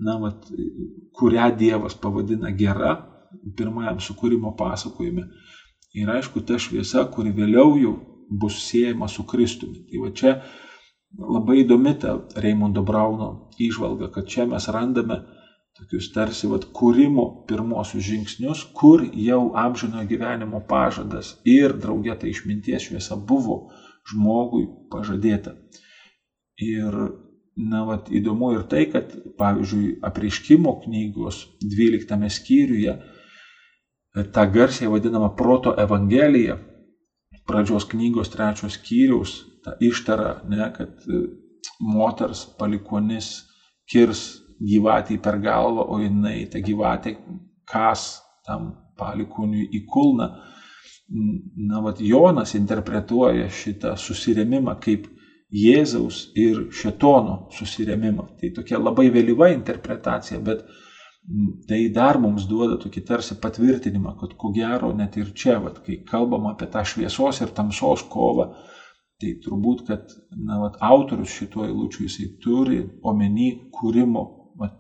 [0.04, 0.50] na, vat,
[1.16, 2.98] kurią Dievas pavadina gera,
[3.57, 5.24] pirmajam sukūrimo pasakojime.
[5.94, 7.94] Ir aišku, ta šviesa, kuri vėliau jau
[8.30, 9.85] bus siejama su Kristumi.
[9.88, 10.37] Tai va čia
[11.18, 15.20] labai įdomi ta Raimondo Brauno išvalga, kad čia mes randame
[15.74, 22.88] tokius tarsi vat, kūrimo pirmosius žingsnius, kur jau amžinojo gyvenimo pažadas ir draugė ta išminties
[22.88, 23.72] šviesa buvo
[24.11, 25.57] žmogui pažadėta.
[26.62, 26.94] Ir
[27.57, 32.94] na, vat, įdomu ir tai, kad pavyzdžiui apreiškimo knygos 12 skyriuje
[34.35, 36.61] tą garsiai vadinamą proto evangeliją,
[37.50, 41.24] pradžios knygos trečios skyriaus, tą ištarą, ne, kad e,
[41.81, 43.31] moters palikonis
[43.90, 44.24] kirs
[44.61, 47.16] gyvatį per galvą, o jinai tą gyvatę
[47.68, 50.29] kas tam palikoniui į kulną.
[51.68, 55.11] Na, vad Jonas interpretuoja šitą susiremimą kaip
[55.55, 58.24] Jėzaus ir Šetono susiremimą.
[58.40, 60.64] Tai tokia labai vėlyva interpretacija, bet
[61.68, 66.00] tai dar mums duoda tokį tarsi patvirtinimą, kad ko gero net ir čia, vat, kai
[66.09, 68.50] kalbam apie tą šviesos ir tamsos kovą,
[69.22, 74.24] tai turbūt, kad na, vat, autorius šituo eilučiu jisai turi omeny kūrimo
[74.59, 74.77] vat,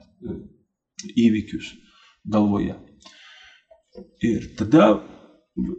[1.14, 1.74] įvykius
[2.24, 2.76] galvoje.
[4.26, 4.88] Ir tada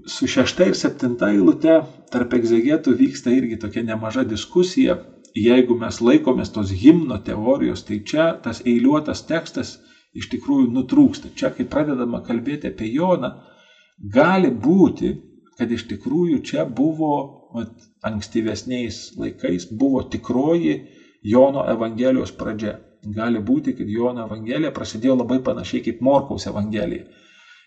[0.07, 1.81] su šešta ir septinta eilute
[2.13, 4.99] tarp egzegetų vyksta irgi tokia nemaža diskusija.
[5.35, 9.73] Jeigu mes laikomės tos himno teorijos, tai čia tas eiliuotas tekstas
[10.15, 11.33] iš tikrųjų nutrūksta.
[11.35, 13.33] Čia, kai pradedama kalbėti apie Joną,
[13.99, 15.11] gali būti,
[15.59, 17.71] kad iš tikrųjų čia buvo vat,
[18.05, 20.75] ankstyvesniais laikais buvo tikroji
[21.25, 22.77] Jono Evangelijos pradžia.
[23.15, 27.05] Gali būti, kad Jono Evangelija prasidėjo labai panašiai kaip Morkaus Evangelija.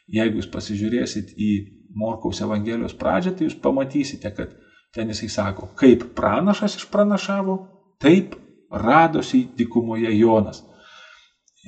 [0.08, 1.50] Jeigu jūs pasižiūrėsit į
[1.98, 4.54] Morkaus Evangelijos pradžią, tai jūs pamatysite, kad
[4.94, 7.58] ten jisai sako, kaip pranašas išpranašavo,
[8.02, 8.34] taip
[8.70, 10.62] radosi dykumoje Jonas.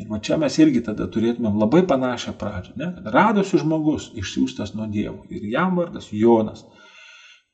[0.01, 2.91] Ir va čia mes irgi tada turėtumėm labai panašią pradžią, ne?
[3.13, 6.63] radosi žmogus išsiųstas nuo Dievo ir jam vardas Jonas.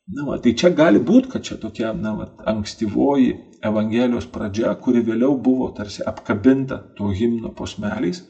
[0.07, 3.33] Na, va, tai čia gali būti, kad čia tokia na, va, ankstyvoji
[3.66, 8.21] Evangelijos pradžia, kuri vėliau buvo tarsi apkabinta to himno posmeliais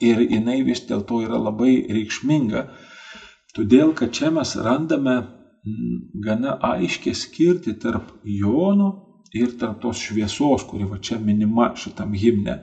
[0.00, 2.64] ir jinai vis dėlto yra labai reikšminga,
[3.54, 5.16] todėl kad čia mes randame
[6.24, 8.90] gana aiškiai skirti tarp Jono
[9.36, 12.56] ir tarp tos šviesos, kuri va čia minima šitam himne.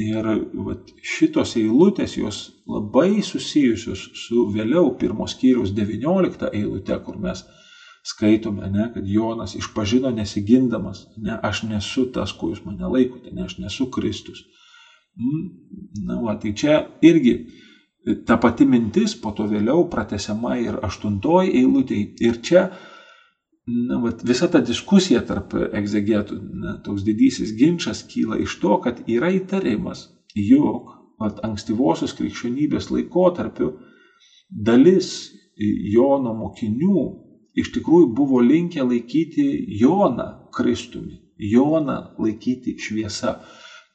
[0.00, 0.24] Ir
[0.64, 7.44] vat, šitos eilutės jos labai susijusios su vėliau pirmos skyriaus 19 eilute, kur mes
[8.02, 13.44] skaitome, ne, kad Jonas išpažino nesigindamas, ne, aš nesu tas, kuo jūs mane laikote, ne,
[13.44, 14.42] aš nesu Kristus.
[15.20, 15.44] Mm,
[16.08, 17.36] na, va, tai čia irgi
[18.26, 22.00] ta pati mintis po to vėliau pratesiama ir aštuntoji eilutė.
[22.24, 22.64] Ir čia
[23.66, 29.02] na, vat, visa ta diskusija tarp egzegetų, na, toks didysis ginčas kyla iš to, kad
[29.06, 33.76] yra įtarimas, jog vat, ankstyvosios krikščionybės laikotarpiu
[34.50, 35.30] dalis
[35.62, 37.02] Jono mokinių
[37.60, 39.44] iš tikrųjų buvo linkę laikyti
[39.78, 43.36] Joną Kristumi, Joną laikyti šviesa.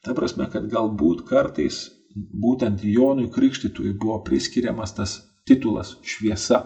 [0.04, 6.62] Ta prasme, kad galbūt kartais būtent Jonui Krikštytui buvo priskiriamas tas titulas šviesa.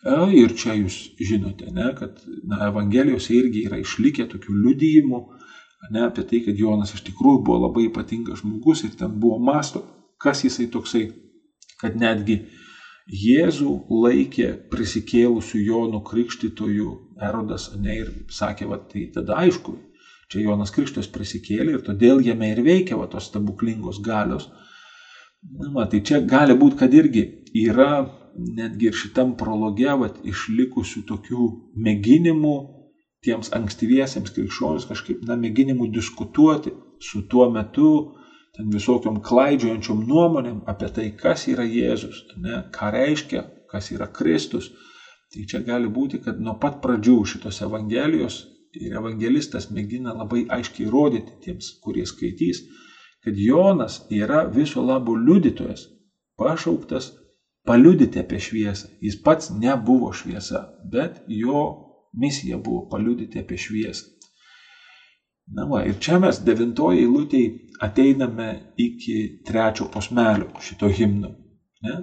[0.00, 5.20] E, ir čia jūs žinote, ne, kad na, Evangelijose irgi yra išlikę tokių liudijimų
[5.90, 9.84] ne, apie tai, kad Jonas iš tikrųjų buvo labai ypatingas žmogus ir ten buvo masto,
[10.20, 11.06] kas jisai toksai,
[11.80, 12.40] kad netgi
[13.10, 16.90] Jėzų laikė prisikėlusių Jonų krikštytojų
[17.26, 19.74] erodas, ne, ir sakė, va, tai tada aišku,
[20.30, 24.46] čia Jonas Krikštas prisikėlė ir todėl jame ir veikia va, tos stebuklingos galios.
[25.42, 27.24] Na, va, tai čia gali būti, kad irgi
[27.64, 28.04] yra
[28.36, 31.46] netgi ir šitam prologe vat, išlikusių tokių
[31.86, 32.54] mėginimų
[33.24, 37.90] tiems ankstyviesiems krikščionis kažkaip, na, mėginimų diskutuoti su tuo metu
[38.56, 44.70] ten visokiom klaidžiojančiom nuomonėm apie tai, kas yra Jėzus, ne, ką reiškia, kas yra Kristus.
[45.30, 48.40] Tai čia gali būti, kad nuo pat pradžių šitos Evangelijos
[48.74, 52.64] ir evangelistas mėgina labai aiškiai rodyti tiems, kurie skaitys,
[53.24, 55.86] kad Jonas yra viso labo liudytojas,
[56.38, 57.10] pašauktas
[57.64, 58.88] paliudyti apie šviesą.
[59.00, 61.64] Jis pats nebuvo šviesa, bet jo
[62.12, 64.06] misija buvo paliudyti apie šviesą.
[65.54, 67.50] Na va, ir čia mes devintoje eilutėje
[67.82, 71.32] ateiname iki trečio posmelio šito himno.
[71.82, 71.96] Ne?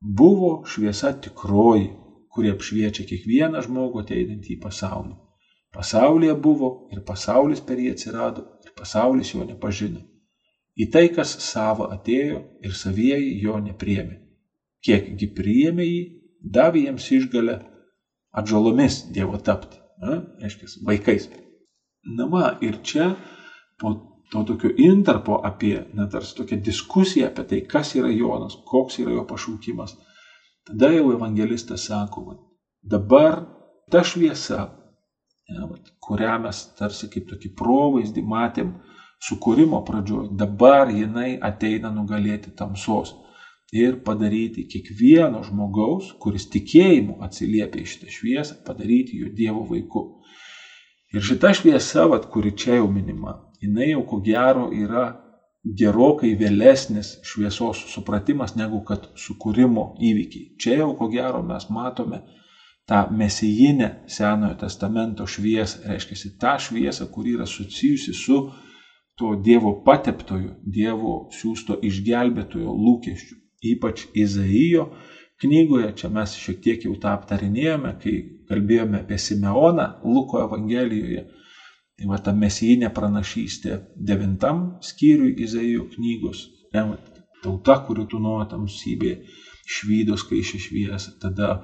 [0.00, 1.88] Buvo šviesa tikroji,
[2.30, 5.16] kurie apšviečia kiekvieną žmogų ateinantį į pasaulį.
[5.74, 10.04] Pasaulyje buvo ir pasaulis per jį atsirado ir pasaulis jo nepažino.
[10.76, 14.25] Į tai, kas savo atėjo ir savieji jo nepriemė
[14.86, 16.02] kiekgi priėmė jį,
[16.56, 17.56] davė jiems išgalę
[18.36, 21.28] atžalomis Dievo tapti, na, reiškia, vaikais.
[22.16, 23.14] Na, va, ir čia
[23.80, 23.94] po
[24.30, 29.14] to tokio intarpo apie, na, tarsi tokia diskusija apie tai, kas yra Jonas, koks yra
[29.16, 29.96] jo pašaukimas.
[30.66, 32.36] Tada jau evangelistas sako, va,
[32.82, 33.40] dabar
[33.90, 34.66] ta šviesa,
[35.50, 38.74] ja, va, kurią mes tarsi kaip tokį provaizdį matėm
[39.26, 43.14] sukūrimo pradžioj, dabar jinai ateina nugalėti tamsos
[43.72, 50.06] ir padaryti kiekvieno žmogaus, kuris tikėjimu atsiliepia į šitą šviesą, padaryti jo Dievo vaiku.
[51.14, 55.06] Ir šita šviesa, vat, kuri čia jau minima, jinai jau ko gero yra
[55.66, 60.52] gerokai vėlesnis šviesos supratimas negu kad sukūrimo įvykiai.
[60.60, 62.22] Čia jau ko gero mes matome
[62.86, 68.44] tą mesijinę Senojo testamento šviesą, reiškia tą šviesą, kuri yra susijusi su
[69.18, 73.40] to Dievo pateptojo, Dievo siūsto išgelbėtojo lūkesčiu.
[73.64, 74.90] Ypač Izaijo
[75.40, 78.14] knygoje, čia mes šiek tiek jau tą aptarinėjome, kai
[78.48, 81.26] kalbėjome apie Simeoną Luko Evangelijoje,
[81.96, 86.42] Tai va ta mesijinė pranašystė devintam skyriui Izaijo knygos.
[86.74, 86.82] Ne,
[87.44, 89.14] tauta, kuri tu nuo tamsybė
[89.76, 91.08] švydos, kai šešvies.
[91.22, 91.54] Tada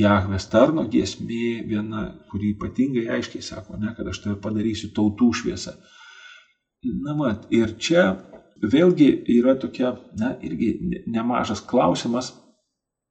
[0.00, 5.76] Jahvės tarno giesmė viena, kuri ypatingai aiškiai sako, ne, kad aš tave padarysiu tautų šviesą.
[7.06, 8.04] Na, mat, ir čia
[8.62, 12.34] vėlgi yra tokia, na, irgi nemažas klausimas.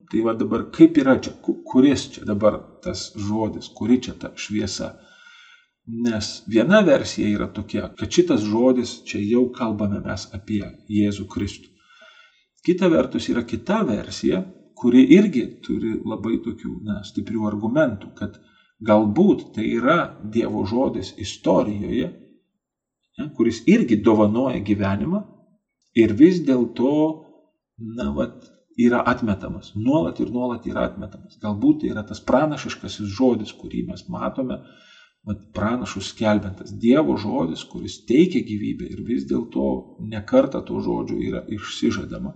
[0.10, 4.96] Tai va dabar kaip yra čia, kuris čia dabar tas žodis, kuri čia ta šviesa.
[5.90, 11.70] Nes viena versija yra tokia, kad šitas žodis čia jau kalbame mes apie Jėzų Kristų.
[12.66, 14.42] Kita vertus yra kita versija,
[14.76, 18.40] kuri irgi turi labai tokių na, stiprių argumentų, kad
[18.86, 22.10] galbūt tai yra Dievo žodis istorijoje,
[23.20, 25.22] ne, kuris irgi dovanoja gyvenimą
[26.00, 26.94] ir vis dėlto,
[27.98, 31.40] na, vat, yra atmetamas, nuolat ir nuolat yra atmetamas.
[31.42, 34.62] Galbūt tai yra tas pranašiškasis žodis, kurį mes matome
[35.54, 39.66] pranašus skelbiantas Dievo žodis, kuris teikia gyvybę ir vis dėlto
[40.14, 42.32] nekarta to žodžio yra išsižadama.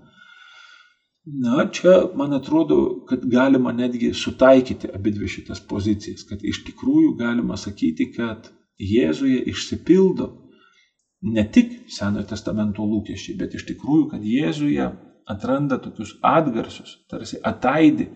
[1.26, 7.16] Na, čia man atrodo, kad galima netgi sutaikyti abi dvi šitas pozicijas, kad iš tikrųjų
[7.20, 8.52] galima sakyti, kad
[8.84, 10.26] Jėzuje išsipildo
[11.24, 14.88] ne tik Senojo testamento lūkesčiai, bet iš tikrųjų, kad Jėzuje
[15.30, 18.10] atranda tokius atgarsius, tarsi ataidi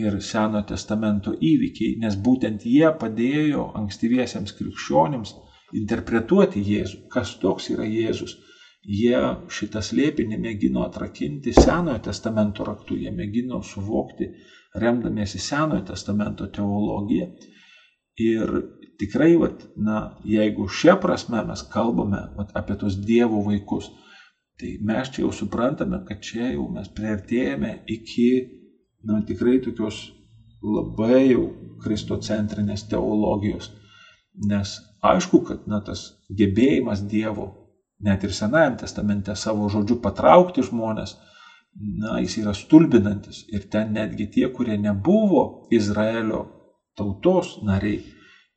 [0.00, 5.34] ir Seno testamento įvykiai, nes būtent jie padėjo ankstyviesiems krikščionims
[5.78, 8.36] interpretuoti Jėzų, kas toks yra Jėzus.
[8.80, 9.18] Jie
[9.52, 14.30] šitą slėpinį mėgino atrakinti Senojo testamento raktu, jie mėgino suvokti,
[14.80, 17.28] remdamiesi Senojo testamento teologiją.
[18.20, 18.54] Ir
[19.00, 23.88] tikrai, vat, na, jeigu šia prasme mes kalbame vat, apie tos Dievo vaikus,
[24.60, 28.30] tai mes čia jau suprantame, kad čia jau mes prieartėjame iki
[29.08, 30.10] na, tikrai tokios
[30.60, 31.46] labai jau
[31.80, 33.70] kristocentrinės teologijos.
[34.50, 37.48] Nes aišku, kad na, tas gebėjimas Dievo,
[38.04, 41.16] net ir Senajame testamente savo žodžiu patraukti žmonės,
[42.00, 43.46] na, jis yra stulbinantis.
[43.48, 46.44] Ir ten netgi tie, kurie nebuvo Izraelio
[46.98, 48.02] tautos nariai,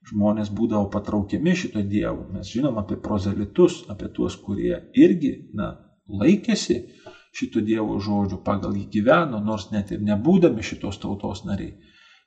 [0.10, 2.28] žmonės būdavo patraukiami šito Dievo.
[2.34, 5.74] Mes žinom apie prozelitus, apie tuos, kurie irgi, na,
[6.08, 6.80] laikėsi
[7.34, 11.78] šito Dievo žodžio, pagal jį gyveno, nors net ir nebūdami šitos tautos nariai.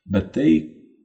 [0.06, 0.50] Bet tai,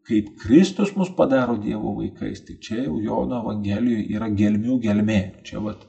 [0.08, 5.22] kaip Kristus mus padaro Dievo vaikais, tai čia jau Jono Evangelijoje yra gelmių gelmė.
[5.46, 5.84] Čia vat,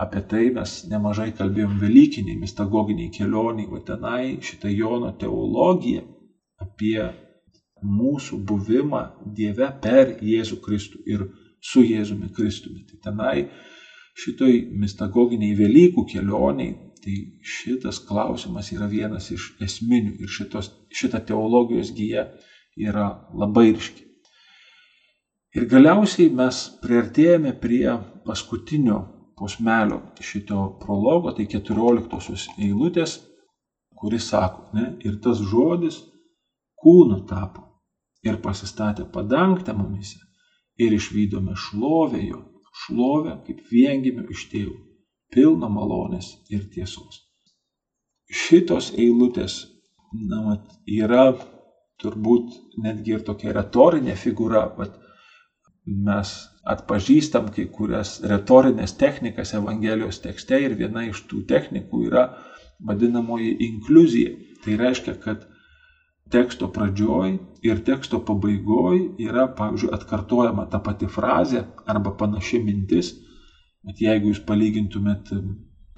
[0.00, 6.06] apie tai mes nemažai kalbėjom Velykiniai, mistagoginiai kelioniai, va tenai šitą Jono teologiją
[6.60, 7.08] apie
[7.82, 9.02] mūsų buvimą
[9.36, 11.26] Dieve per Jėzų Kristų ir
[11.60, 12.84] su Jėzumi Kristumi.
[12.88, 13.48] Tai tenai
[14.20, 21.94] šitoj mistagoginiai Velykų kelioniai Tai šitas klausimas yra vienas iš esminių ir šitos, šita teologijos
[21.96, 22.26] gyja
[22.76, 24.04] yra labai ryški.
[25.56, 28.98] Ir galiausiai mes priartėjame prie paskutinio
[29.40, 33.16] posmelio šito prologo, tai 14 eilutės,
[33.96, 36.02] kuris sako, ne, ir tas žodis
[36.84, 37.69] kūnu tapo
[38.26, 40.20] ir pasistatė padangtę mumise
[40.80, 42.40] ir išvykome šlovę jo,
[42.84, 44.76] šlovę kaip viengimių iš tėvų
[45.34, 47.22] pilna malonės ir tiesos.
[48.30, 49.64] Šitos eilutės
[50.12, 51.32] na, mat, yra
[52.00, 54.96] turbūt netgi ir tokia retorinė figūra, bet
[55.86, 56.32] mes
[56.70, 62.26] atpažįstam kai kurias retorinės technikas Evangelijos tekste ir viena iš tų technikų yra
[62.86, 64.36] vadinamoji inkluzija.
[64.64, 65.46] Tai reiškia, kad
[66.30, 73.14] teksto pradžioj ir teksto pabaigoj yra, pavyzdžiui, atkartojama ta pati frazė arba panaši mintis,
[73.86, 75.30] Bet jeigu jūs palygintumėt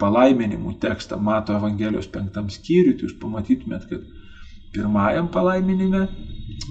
[0.02, 4.04] palaiminimų tekstą Mato Evangelijos penktam skyriui, tai jūs pamatytumėt, kad
[4.74, 6.04] pirmajam palaiminime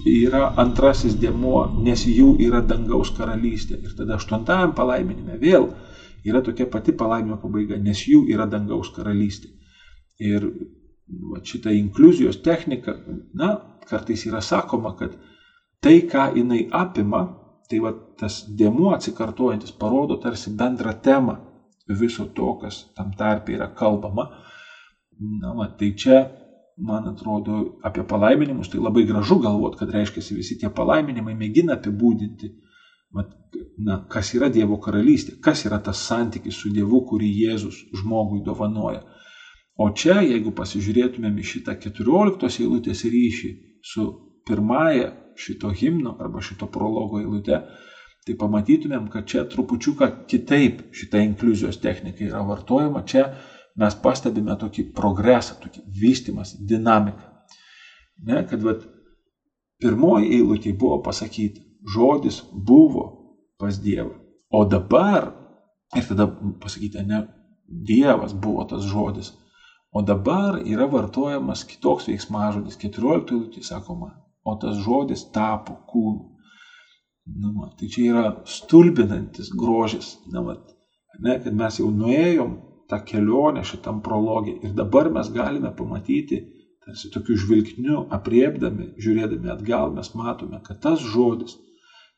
[0.08, 3.76] yra antrasis dėmuo, nes jų yra dangaus karalystė.
[3.84, 5.68] Ir tada aštuntajam palaiminime vėl
[6.24, 9.52] yra tokia pati palaiminimo pabaiga, nes jų yra dangaus karalystė.
[10.22, 10.48] Ir
[11.44, 12.94] šitą inkluzijos techniką,
[13.34, 13.52] na,
[13.88, 15.16] kartais yra sakoma, kad
[15.82, 17.24] tai, ką jinai apima,
[17.68, 21.38] tai va, tas dėmuo atsikartojantis parodo tarsi bendrą temą
[21.88, 24.28] viso to, kas tam tarpe yra kalbama.
[25.40, 26.22] Na, va, tai čia
[26.76, 32.48] man atrodo, apie palaiminimus, tai labai gražu galvoti, kad reiškia visi tie palaiminimai mėgina apibūdinti,
[33.14, 33.34] mat,
[33.78, 39.02] na, kas yra Dievo karalystė, kas yra tas santykis su Dievu, kurį Jėzus žmogui dovanoja.
[39.80, 43.52] O čia, jeigu pasižiūrėtumėm į šitą 14 eilutės ryšį
[43.92, 44.04] su
[44.48, 45.08] pirmąja
[45.38, 47.62] šito himno arba šito prologo eilute,
[48.26, 53.02] tai pamatytumėm, kad čia trupučiuką kitaip šita inkliuzijos technika yra vartojama.
[53.08, 53.24] Čia
[53.80, 57.32] mes pastebime tokį progresą, tokį vystimas, dinamiką.
[58.28, 58.84] Ne, kad vat,
[59.82, 61.64] pirmoji eilutė buvo pasakyta,
[61.94, 63.08] žodis buvo
[63.58, 64.14] pas Dievą.
[64.52, 65.32] O dabar,
[65.96, 66.28] ir tada
[66.62, 67.24] pasakyta, ne,
[67.66, 69.32] Dievas buvo tas žodis.
[69.92, 74.14] O dabar yra vartojamas kitoks veiksmažodis, 14 eilutė sakoma,
[74.48, 76.30] o tas žodis tapo kūnu.
[77.42, 80.56] Na, va, tai čia yra stulbinantis grožis, na, va,
[81.20, 82.56] ne, kad mes jau nuėjom
[82.90, 84.56] tą kelionę šitam prologė.
[84.64, 86.40] Ir dabar mes galime pamatyti,
[86.82, 91.54] tarsi tokiu žvilgsniu, apriepdami, žiūrėdami atgal, mes matome, kad tas žodis,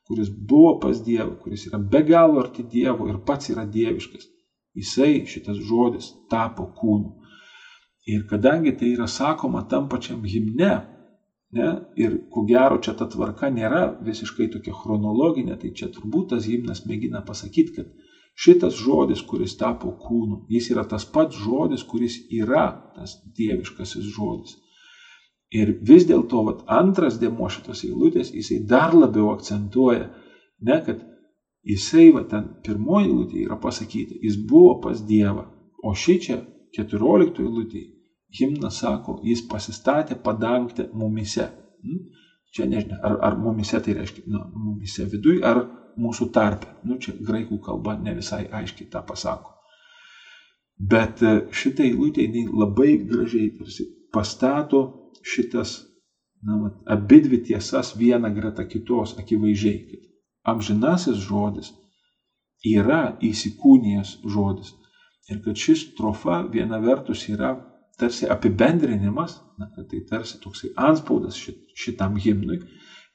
[0.09, 4.31] kuris buvo pas Dievą, kuris yra be galo arti Dievo ir pats yra dieviškas,
[4.79, 7.24] jisai šitas žodis tapo kūnu.
[8.11, 10.73] Ir kadangi tai yra sakoma tam pačiam himne,
[11.57, 16.49] ne, ir ko gero čia ta tvarka nėra visiškai tokia chronologinė, tai čia turbūt tas
[16.51, 17.89] himnas mėgina pasakyti, kad
[18.35, 24.57] Šitas žodis, kuris tapo kūnu, jis yra tas pats žodis, kuris yra tas dieviškasis žodis.
[25.55, 30.09] Ir vis dėlto antras dėmo šitos eilutės, jisai dar labiau akcentuoja,
[30.67, 31.05] ne, kad
[31.63, 35.47] jisai, va, ten pirmoji eilutė yra pasakyta, jis buvo pas Dievą,
[35.87, 36.41] o ši čia,
[36.75, 37.85] keturioliktoji eilutė,
[38.39, 41.49] himnas sako, jis pasistatė padangtę mumise.
[41.85, 42.05] Hm?
[42.55, 45.65] Čia nežinia, ar, ar mumise tai reiškia, na, mumise viduj, ar
[45.99, 46.71] mūsų tarpe.
[46.87, 49.55] Nu, čia graikų kalba ne visai aiškiai tą pasako.
[50.79, 51.35] Bet e,
[51.87, 55.77] eilutę jinai labai gražiai tarsi pastato šitas,
[56.43, 61.73] na, mat, abi dvi tiesas vieną greta kitos akivaizdžiai, kad amžinasis žodis
[62.65, 64.75] yra įsikūnijęs žodis.
[65.31, 67.55] Ir kad šis strofa viena vertus yra
[68.01, 71.39] tarsi apibendrinimas, na, tai tarsi toksai anspaudas
[71.79, 72.61] šitam himnui,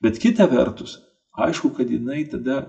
[0.04, 0.98] bet kita vertus
[1.40, 2.62] aišku, kad jinai tada,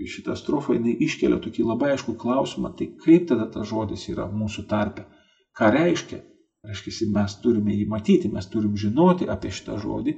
[0.00, 4.64] šitą strofą, jinai iškelia tokį labai aišku klausimą, tai kaip tada tas žodis yra mūsų
[4.70, 5.04] tarpe?
[5.56, 6.22] Ką reiškia?
[6.64, 10.16] Reiškia, mes turime jį matyti, mes turim žinoti apie šitą žodį.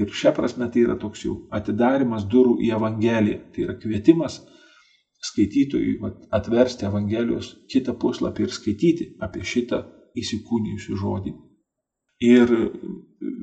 [0.00, 3.40] Ir šia prasme tai yra toks jau atidarimas durų į Evangeliją.
[3.52, 4.38] Tai yra kvietimas
[5.30, 5.96] skaitytojui
[6.32, 9.82] atversti Evangelijos kitą puslapį ir skaityti apie šitą
[10.18, 11.32] įsikūnijusių žodį.
[12.26, 12.50] Ir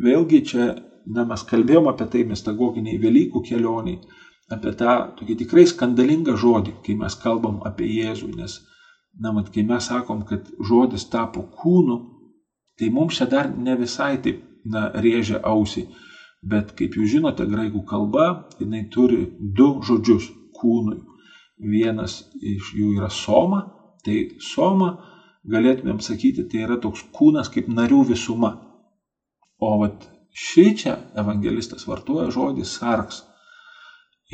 [0.03, 0.65] vėlgi čia
[1.13, 3.99] na, mes kalbėjom apie tai mistagoginiai Velykų kelioniai,
[4.53, 8.59] apie tą tokį tikrai skandalingą žodį, kai mes kalbam apie Jėzų, nes,
[9.19, 11.97] na, mat, kai mes sakom, kad žodis tapo kūnu,
[12.79, 15.87] tai mums čia dar ne visai taip, na, rėžia ausį,
[16.47, 21.01] bet kaip jūs žinote, graikų kalba, jinai turi du žodžius kūnui.
[21.57, 23.63] Vienas iš jų yra soma,
[24.05, 24.91] tai soma,
[25.51, 28.53] galėtumėm sakyti, tai yra toks kūnas kaip narių visuma.
[29.63, 30.05] O vat
[30.37, 33.23] Šį čia evangelistas vartoja žodį sarks.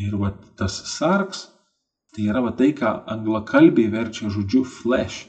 [0.03, 1.45] Ir va tas sarks,
[2.16, 5.22] tai yra va tai, ką anglakalbiai verčia žodžiu flesh.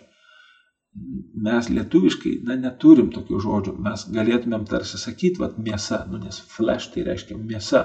[1.47, 3.77] Mes lietuviškai, na, neturim tokių žodžių.
[3.87, 7.85] Mes galėtumėm tarsi sakyti, va, mėsa, nu, nes flesh tai reiškia mėsa.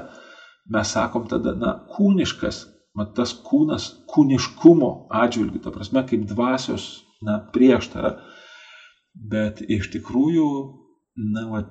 [0.73, 2.61] Mes sakom tada, na, kūniškas,
[2.97, 4.91] va, tas kūnas kūniškumo
[5.21, 6.89] atžvilgių, ta prasme, kaip dvasios,
[7.26, 8.15] na, prieštara.
[9.32, 10.47] Bet iš tikrųjų,
[11.34, 11.63] na, va,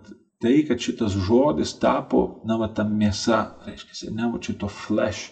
[0.42, 5.28] tai, kad šitas žodis tapo, na, va, ta mėsa, reiškia, ne, va, šito flesh,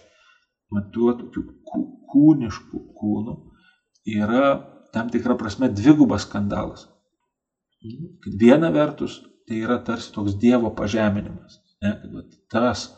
[0.72, 1.44] va, tuo tokiu
[2.12, 3.36] kūnišku kūnu,
[4.16, 4.54] yra
[4.94, 6.86] tam tikra prasme dvigubas skandalas.
[8.24, 12.88] Kad viena vertus, tai yra tarsi toks Dievo pažeminimas, ne, kad va, tas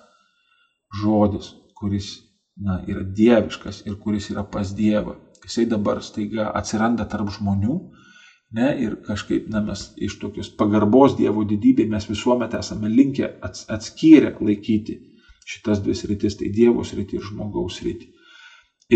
[1.03, 2.13] žodis, kuris
[2.59, 5.17] na, yra dieviškas ir kuris yra pas Dievą,
[5.47, 7.79] jisai dabar staiga atsiranda tarp žmonių,
[8.51, 13.67] Ne, ir kažkaip na, mes iš tokios pagarbos Dievo didybė mes visuomet esame linkę ats,
[13.69, 14.97] atskyrę laikyti
[15.49, 18.09] šitas dvi sritis, tai Dievo sritį ir žmogaus sritį.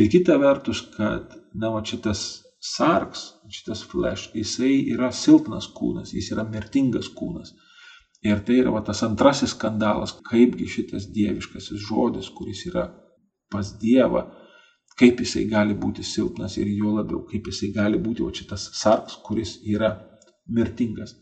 [0.01, 2.23] Ir kita vertus, kad na, va, šitas
[2.65, 7.53] sarks, šitas flesh, jisai yra silpnas kūnas, jis yra mirtingas kūnas.
[8.25, 12.87] Ir tai yra va, tas antrasis skandalas, kaipgi šitas dieviškasis žodis, kuris yra
[13.53, 14.31] pas Dievą,
[15.03, 19.19] kaip jisai gali būti silpnas ir jo labiau, kaip jisai gali būti o šitas sarks,
[19.27, 19.97] kuris yra
[20.47, 21.17] mirtingas.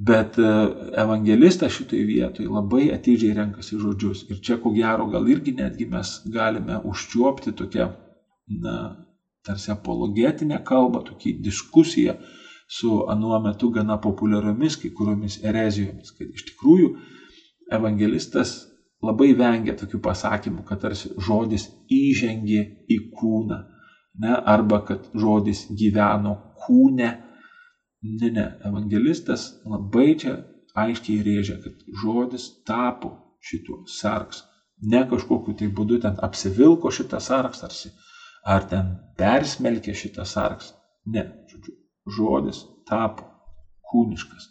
[0.00, 0.48] Bet e,
[1.02, 4.24] evangelistas šitoje vietoje labai atidžiai renkasi žodžius.
[4.32, 7.90] Ir čia ko gero gal irgi netgi mes galime užčiuopti tokią,
[8.64, 8.76] na,
[9.46, 12.16] tarsi apologetinę kalbą, tokį diskusiją
[12.72, 16.94] su anuo metu gana populiariomis kai kuriomis erezijomis, kad iš tikrųjų
[17.76, 18.62] evangelistas
[19.02, 23.58] labai vengia tokių pasakymų, kad tarsi žodis įžengė į kūną,
[24.22, 27.10] ne, arba kad žodis gyveno kūne.
[28.02, 30.36] Ne, ne, evangelistas labai čia
[30.78, 34.42] aiškiai rėžia, kad žodis tapo šituo sarks.
[34.82, 37.92] Ne kažkokiu tai būdu ten apsivilko šitas sarks, tarsi,
[38.42, 40.72] ar ten persmelkė šitas sarks.
[41.06, 41.76] Ne, žodžiu,
[42.16, 43.28] žodis tapo
[43.90, 44.48] kūniškas.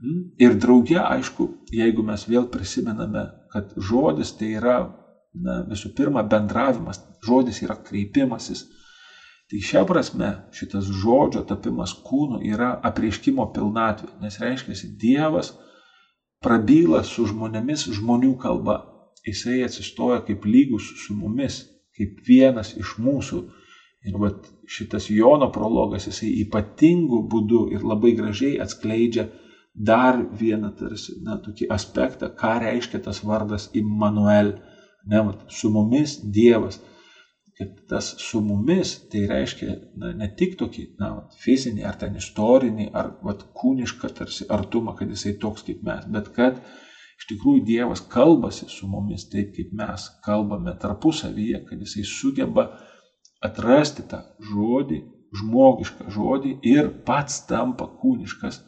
[0.00, 0.22] Hmm?
[0.40, 4.78] Ir drauge, aišku, jeigu mes vėl prisimename, kad žodis tai yra
[5.34, 8.64] na, visų pirma bendravimas, žodis yra kreipimasis,
[9.50, 15.52] tai šia prasme šitas žodžio tapimas kūnu yra apreiškimo pilnatvė, nes reiškia, Dievas
[16.44, 18.80] prabyla su žmonėmis žmonių kalba,
[19.26, 21.64] jisai atsistoja kaip lygus su mumis,
[21.96, 23.42] kaip vienas iš mūsų.
[24.08, 29.26] Ir vat, šitas Jono prologas, jisai ypatingų būdų ir labai gražiai atskleidžia
[29.74, 34.54] dar vieną tarsi, na, tokį aspektą, ką reiškia tas vardas Immanuel.
[35.08, 36.80] Ne, vat, su mumis Dievas.
[37.60, 42.16] Kad tas su mumis, tai reiškia na, ne tik tokį na, vat, fizinį, ar ten
[42.16, 46.60] istorinį, ar vat, kūnišką tarsi artumą, kad jisai toks kaip mes, bet kad
[47.20, 52.70] iš tikrųjų Dievas kalbasi su mumis taip, kaip mes kalbame tarpusavyje, kad jisai sugeba
[53.44, 55.02] atrasti tą žodį,
[55.36, 58.62] žmogišką žodį ir pats tampa kūniškas,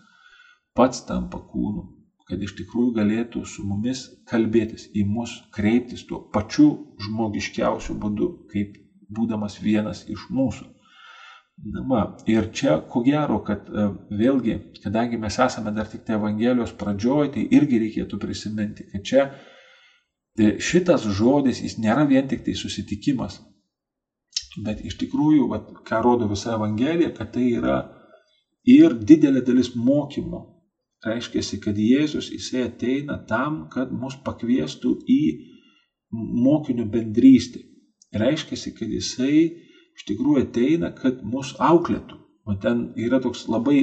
[0.77, 1.85] pats tampa kūnu,
[2.29, 6.69] kad iš tikrųjų galėtų su mumis kalbėtis, į mus kreiptis tuo pačiu
[7.07, 8.79] žmogiškiausiu būdu, kaip
[9.13, 10.69] būdamas vienas iš mūsų.
[11.73, 16.17] Na, va, ir čia, ko gero, kad e, vėlgi, kadangi mes esame dar tik tai
[16.17, 22.43] Evangelijos pradžioje, tai irgi reikėtų prisiminti, kad čia e, šitas žodis, jis nėra vien tik
[22.47, 23.43] tai susitikimas
[24.61, 27.79] Bet iš tikrųjų, vat, ką rodo visa Evangelija, kad tai yra
[28.69, 30.52] ir didelė dalis mokymo.
[31.03, 35.23] Reiškia, kad Jėzus jisai ateina tam, kad mus pakviestų į
[36.13, 37.65] mokinių bendrystę.
[38.15, 39.39] Reiškia, kad jisai
[39.97, 42.21] iš tikrųjų ateina, kad mus auklėtų.
[42.47, 43.81] O ten yra toks labai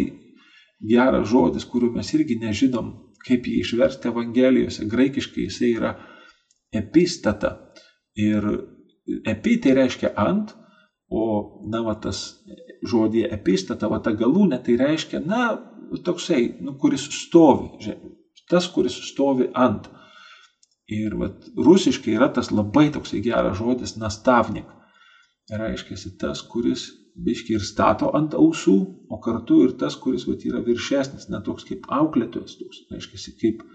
[0.80, 2.94] geras žodis, kuriuo mes irgi nežinom,
[3.28, 4.88] kaip jį išversti Evangelijose.
[4.88, 5.94] Graikiškai jisai yra
[6.72, 7.58] epistata.
[8.20, 8.48] Ir
[9.28, 10.56] epi tai reiškia ant,
[11.10, 11.22] O,
[11.66, 12.20] na, va, tas
[12.86, 15.48] žodį epistata, va, ta galūnė, tai reiškia, na,
[16.06, 17.70] toksai, nu, kuris stovi,
[18.50, 19.90] tas, kuris stovi ant.
[20.90, 24.70] Ir, va, rusiškai yra tas labai toksai geras žodis nastavnik.
[25.50, 26.88] Reiškia, tas, kuris
[27.20, 28.78] biški ir stato ant ausų,
[29.10, 33.66] o kartu ir tas, kuris va, yra viršesnis, na, toks kaip auklėtojas, toks, reiškia, kaip,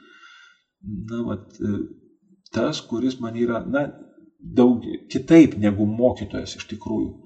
[1.10, 1.38] na, va,
[2.54, 3.88] tas, kuris man yra, na,
[4.38, 7.24] daug kitaip negu mokytojas iš tikrųjų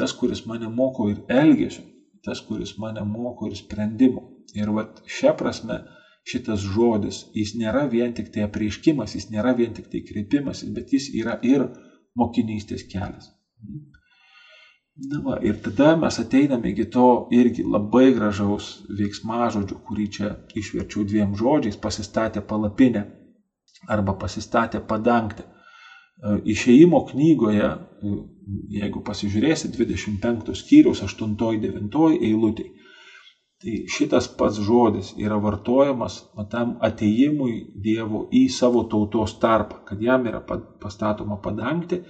[0.00, 1.84] tas, kuris mane moko ir elgesio,
[2.24, 4.26] tas, kuris mane moko ir sprendimo.
[4.54, 5.80] Ir vat šią prasme
[6.26, 10.92] šitas žodis, jis nėra vien tik tai apreiškimas, jis nėra vien tik tai kreipimasis, bet
[10.92, 11.68] jis yra ir
[12.18, 13.30] mokinystės kelias.
[15.10, 21.06] Na va, ir tada mes ateiname iki to irgi labai gražaus veiksmažodžio, kurį čia išverčiau
[21.08, 23.06] dviem žodžiais- pasistatė palapinę
[23.88, 25.46] arba pasistatė padangtę.
[26.20, 27.68] Išėjimo knygoje
[28.70, 32.70] jeigu pasižiūrėsi 25 skyriaus 8-9 eilutė,
[33.60, 37.54] tai šitas pats žodis yra vartojamas tam ateimui
[37.84, 40.40] Dievo į savo tautos tarpą, kad jam yra
[40.80, 42.00] pastatoma padangti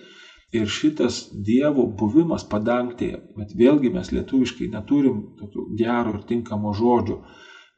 [0.55, 7.21] ir šitas Dievo buvimas padangtėje, bet vėlgi mes lietuviškai neturim tokio gero ir tinkamo žodžio,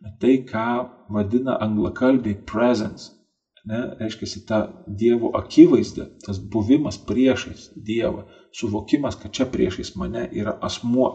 [0.03, 0.69] bet tai, ką
[1.13, 3.11] vadina anglakalbiai presence,
[3.65, 10.57] Ne, reiškia, ta Dievo akivaizda, tas buvimas priešais Dievą, suvokimas, kad čia priešais mane yra
[10.67, 11.13] asmuo.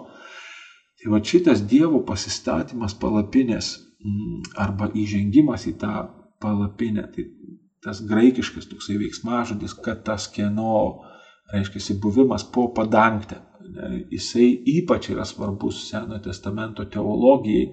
[0.97, 5.91] Tai va šitas Dievo pasistatymas palapinės mm, arba įžengimas į tą
[6.39, 7.27] palapinę, tai
[7.83, 11.03] tas graikiškas toksai veiksmažodis, kad tas kieno,
[11.51, 13.41] reiškia, buvimas po padangtę,
[14.11, 17.67] jisai ypač yra svarbus Senojo testamento teologijai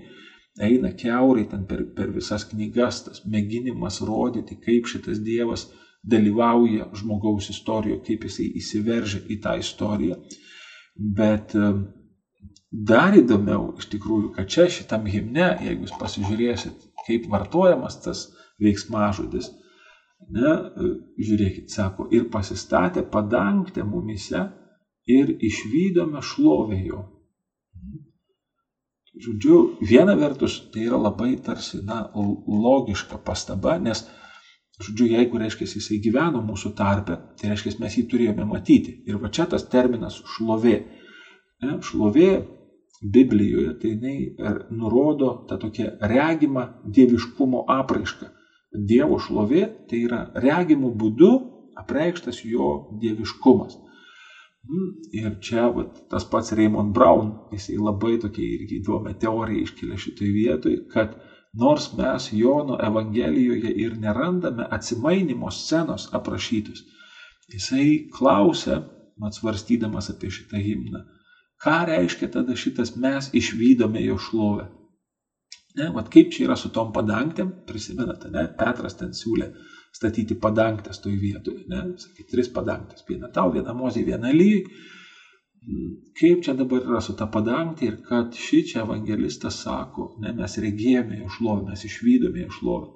[0.60, 5.68] eina keurai ten per, per visas knygas, tas mėginimas rodyti, kaip šitas Dievas
[6.04, 10.18] dalyvauja žmogaus istorijoje, kaip jisai įsiveržia į tą istoriją.
[10.94, 11.54] Bet
[12.70, 18.26] dar įdomiau iš tikrųjų, kad čia šitam himne, jeigu jūs pasižiūrėsit, kaip vartojamas tas
[18.62, 19.50] veiksmažodis,
[20.34, 20.54] ne,
[21.18, 24.46] žiūrėkit, sako, ir pasistatė padangtę mumise,
[25.06, 27.02] ir išvykome šlovę jo.
[29.14, 34.02] Žodžiu, viena vertus tai yra labai tarsi, na, logiška pastaba, nes,
[34.82, 38.96] žodžiu, jeigu, reiškia, jisai gyveno mūsų tarpe, tai reiškia, mes jį turėjome matyti.
[39.06, 40.80] Ir va čia tas terminas šlovė.
[41.62, 42.32] Ne, šlovė
[43.04, 44.16] Biblijoje tai jinai
[44.72, 48.30] nurodo tą tokią regimą dieviškumo apraišką.
[48.90, 51.32] Dievo šlovė tai yra regimų būdu
[51.78, 52.70] apreikštas jo
[53.02, 53.76] dieviškumas.
[54.64, 59.98] Mm, ir čia vat, tas pats Raymond Brown, jisai labai tokia irgi įdomi teorija iškelia
[60.00, 61.12] šitoj vietoj, kad
[61.60, 66.80] nors mes Jono Evangelijoje ir nerandame atsimainimo scenos aprašytus,
[67.52, 68.80] jisai klausia,
[69.28, 71.04] atsvarstydamas apie šitą himną,
[71.60, 74.70] ką reiškia tada šitas mes išvykome jo šlovę.
[75.76, 79.50] Ne, vat kaip čia yra su tom padangtėm, prisimenate, ne, Petras ten siūlė
[79.94, 84.64] statyti padangtės toj vietoje, ne, sakė, tris padangtės, viena tau, viena mozė, viena lyjai.
[86.18, 90.58] Kaip čia dabar yra su ta padangtė ir kad ši čia evangelistas sako, ne, mes
[90.60, 92.90] regėjome jo šlovę, mes išvykome jo šlovę.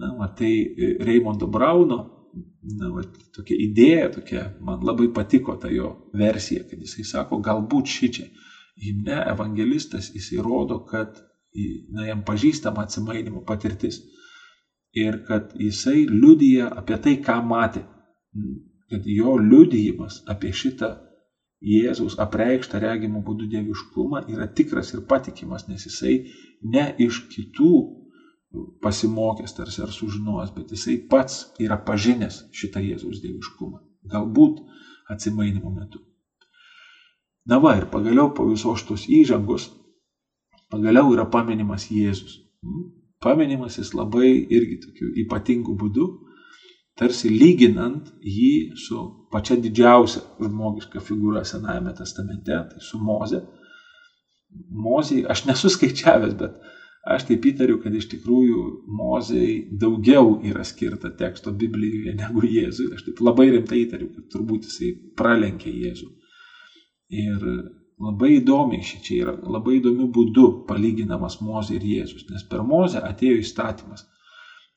[0.00, 1.98] Na, va, tai e, Raimondo Brauno,
[2.76, 7.90] na, va, tokia idėja, tokia, man labai patiko ta jo versija, kad jisai sako, galbūt
[7.90, 8.28] ši čia,
[8.80, 11.16] himne evangelistas, jisai rodo, kad
[11.94, 14.02] na, jam pažįstama atsimainimo patirtis.
[14.98, 17.84] Ir kad jisai liudyja apie tai, ką matė.
[18.90, 20.96] Kad jo liudyjimas apie šitą
[21.60, 26.14] Jėzaus apreikštą regimų būdų dieviškumą yra tikras ir patikimas, nes jisai
[26.64, 27.72] ne iš kitų
[28.82, 33.82] pasimokęs tarsi ar sužinos, bet jisai pats yra pažinęs šitą Jėzaus dieviškumą.
[34.10, 34.64] Galbūt
[35.12, 36.00] atsimainimo metu.
[37.46, 39.68] Na va ir pagaliau po visos šitos įžangos
[40.72, 42.40] pagaliau yra paminimas Jėzus.
[43.20, 46.06] Paminimas jis labai irgi tokiu ypatingu būdu,
[46.96, 49.00] tarsi lyginant jį su
[49.32, 53.42] pačia didžiausia žmogiška figūra Senajame testamente, tai su Moze.
[54.72, 56.56] Mozei, aš nesu skaičiavęs, bet
[57.14, 58.62] aš taip įtariu, kad iš tikrųjų
[58.98, 59.52] Mozei
[59.84, 62.88] daugiau yra skirta teksto Biblijoje negu Jėzui.
[62.96, 66.10] Aš taip labai rimtai įtariu, kad turbūt jisai pralenkė Jėzų.
[67.20, 67.46] Ir
[68.00, 73.42] Labai įdomiai šičia yra, labai įdomių būdų palyginamas Mozė ir Jėzus, nes per Mozę atėjo
[73.42, 74.06] įstatymas,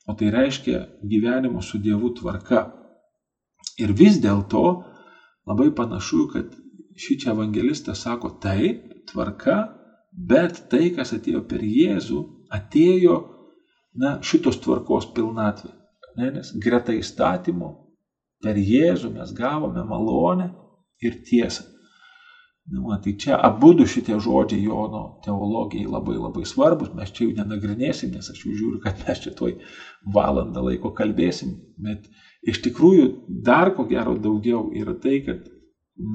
[0.08, 2.66] o tai reiškia gyvenimo su Dievu tvarka.
[3.80, 4.66] Ir vis dėlto
[5.48, 6.52] labai panašu, kad
[7.00, 9.62] šičia evangelistas sako taip, tvarka,
[10.12, 12.20] bet tai, kas atėjo per Jėzų,
[12.54, 13.18] atėjo
[14.00, 15.72] na, šitos tvarkos pilnatvė.
[16.20, 17.72] Ne, nes greta įstatymo
[18.44, 20.52] per Jėzų mes gavome malonę
[21.02, 21.73] ir tiesą.
[22.66, 27.34] Nu, tai čia abu du šitie žodžiai Jono teologijai labai labai svarbus, mes čia jų
[27.41, 29.57] nenagrinėsim, nes aš jau žiūriu, kad mes čia toj
[30.16, 32.07] valandą laiko kalbėsim, bet
[32.47, 33.09] iš tikrųjų
[33.43, 35.43] dar ko gero daugiau yra tai, kad,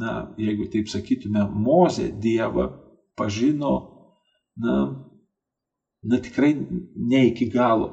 [0.01, 2.71] na, jeigu taip sakytume, Mozė Dievą
[3.19, 3.75] pažino,
[4.57, 4.81] na,
[6.01, 7.93] na tikrai ne iki galo.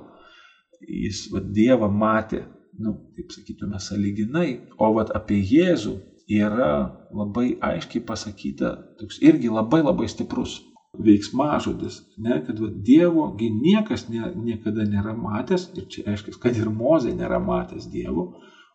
[0.79, 2.45] Jis va, Dievą matė,
[2.79, 9.81] nu, taip sakytume, saliginai, o va apie Jėzų yra labai aiškiai pasakyta, toks irgi labai
[9.83, 10.59] labai stiprus
[10.99, 16.71] veiksmažodis, ne, kad va, Dievogi niekas ne, niekada nėra matęs, ir čia aiškiai, kad ir
[16.71, 18.29] Mozė nėra matęs Dievo,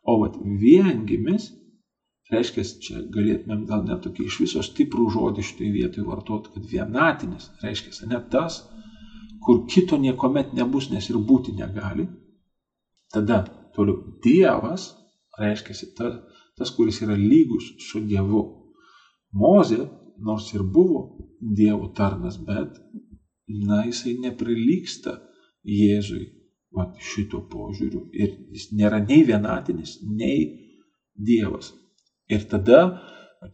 [0.05, 0.31] o va,
[0.61, 1.51] viengimis,
[2.31, 7.51] reiškia, čia galėtumėm gal net tokį iš viso stiprų žodį šitoje vietoje vartoti, kad vienatinis,
[7.65, 8.63] reiškia, ne tas,
[9.45, 12.07] kur kito niekuomet nebus, nes ir būti negali.
[13.11, 13.43] Tada
[13.75, 14.93] toliau Dievas,
[15.41, 16.13] reiškia, ta,
[16.61, 18.43] tas, kuris yra lygus su Dievu.
[19.41, 19.81] Mozė,
[20.21, 21.03] nors ir buvo
[21.41, 22.77] Dievo tarnas, bet,
[23.49, 25.17] na, jisai neprilyksta
[25.65, 26.27] Jėzui
[26.77, 28.05] va, šito požiūriu.
[28.13, 30.45] Ir jis nėra nei vienatinis, nei
[31.17, 31.73] Dievas.
[32.31, 32.83] Ir tada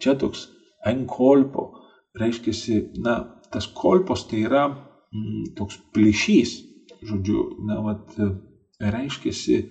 [0.03, 0.49] čia toks
[0.87, 1.71] enkolpo,
[2.19, 3.17] reiškia, na,
[3.53, 6.59] tas kolpos tai yra mm, toks plyšys,
[7.07, 8.19] žodžiu, na, vat,
[8.83, 9.63] reiškia,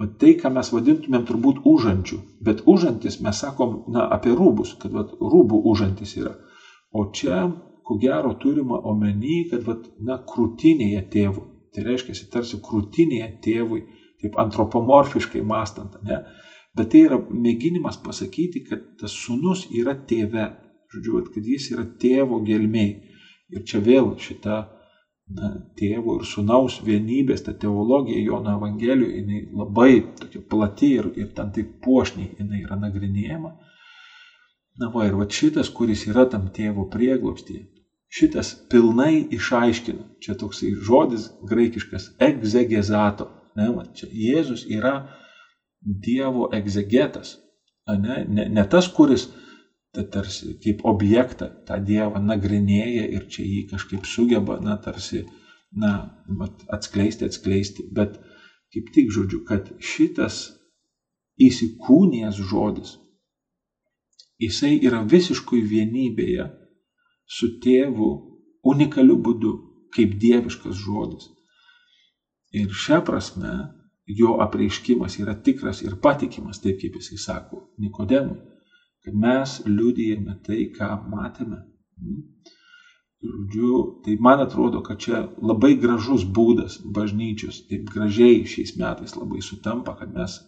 [0.00, 4.94] O tai, ką mes vadintumėm turbūt užančių, bet užantis mes sakom, na, apie rūbus, kad
[4.96, 6.32] vat, rūbų užantis yra.
[6.96, 7.44] O čia,
[7.86, 11.44] ko gero, turima omeny, kad, vat, na, krūtinėje tėvų.
[11.72, 13.84] Tai reiškia, tarsi krūtinėje tėvui,
[14.22, 16.22] taip antropomorfiškai mastant, ne?
[16.76, 20.48] Bet tai yra mėginimas pasakyti, kad tas sunus yra tėve.
[20.92, 22.94] Žodžiu, kad jis yra tėvo gelmiai.
[23.52, 24.62] Ir čia vėl šita
[25.36, 31.28] na, tėvo ir sunaus vienybės, ta teologija Jono Evangelijoje, jinai labai tokia plati ir, ir
[31.36, 33.52] ten taip puošniai jinai yra nagrinėjama.
[34.80, 37.66] Na va ir va šitas, kuris yra tam tėvo prieglopstyje,
[38.12, 44.96] šitas pilnai išaiškina, čia toksai žodis graikiškas egzegezato, ne, va, čia Jėzus yra
[45.82, 47.36] Dievo egzegetas,
[47.88, 49.26] ne, ne, ne tas, kuris
[49.92, 55.26] tai tarsi kaip objektą tą Dievą nagrinėja ir čia jį kažkaip sugeba, na, tarsi,
[55.76, 55.92] na,
[56.72, 57.84] atskleisti, atskleisti.
[57.92, 58.16] Bet
[58.72, 60.46] kaip tik žodžiu, kad šitas
[61.40, 62.94] įsikūnijęs žodis,
[64.40, 66.48] jisai yra visiškai vienybėje
[67.28, 68.08] su tėvu
[68.72, 69.52] unikaliu būdu,
[69.92, 71.28] kaip dieviškas žodis.
[72.56, 73.52] Ir šią prasme
[74.08, 78.51] jo apreiškimas yra tikras ir patikimas, taip kaip jisai sako Nikodemui
[79.04, 81.62] kad mes liudijame tai, ką matėme.
[83.22, 89.42] Žodžiu, tai man atrodo, kad čia labai gražus būdas bažnyčios, taip gražiai šiais metais labai
[89.46, 90.40] sutampa, kad mes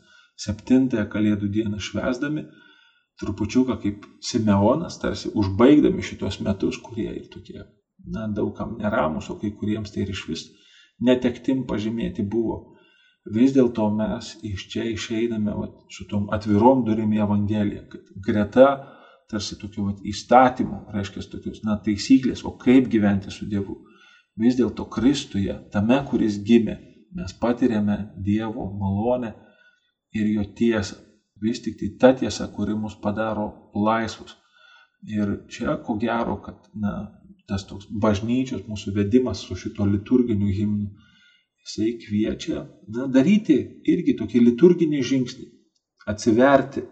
[0.44, 2.48] septintąją kalėdų dieną švesdami,
[3.22, 7.62] trupučiuką kaip Simeonas, tarsi užbaigdami šitos metus, kurie ir tokie,
[8.10, 10.46] na, daugam neramus, o kai kuriems tai ir iš vis
[10.98, 12.73] netektim pažymėti buvo
[13.32, 18.68] vis dėlto mes iš čia išeiname vat, su tom atvirom durim į Evangeliją, kad greta
[19.30, 23.78] tarsi tokių vat, įstatymų, reiškia tokios, na, taisyklės, o kaip gyventi su Dievu.
[24.36, 26.76] Vis dėlto Kristuje, tame, kuris gimė,
[27.14, 29.32] mes patiriame Dievo malonę
[30.14, 31.00] ir jo tiesą.
[31.40, 34.36] Vis tik tai ta tiesa, kuri mus padaro laisvus.
[35.08, 37.10] Ir čia, ko gero, kad, na,
[37.48, 40.92] tas toks bažnyčios mūsų vedimas su šito liturginiu himnu
[41.64, 43.56] Jisai kviečia na, daryti
[43.88, 45.46] irgi tokį liturginį žingsnį,
[46.12, 46.84] atsiverti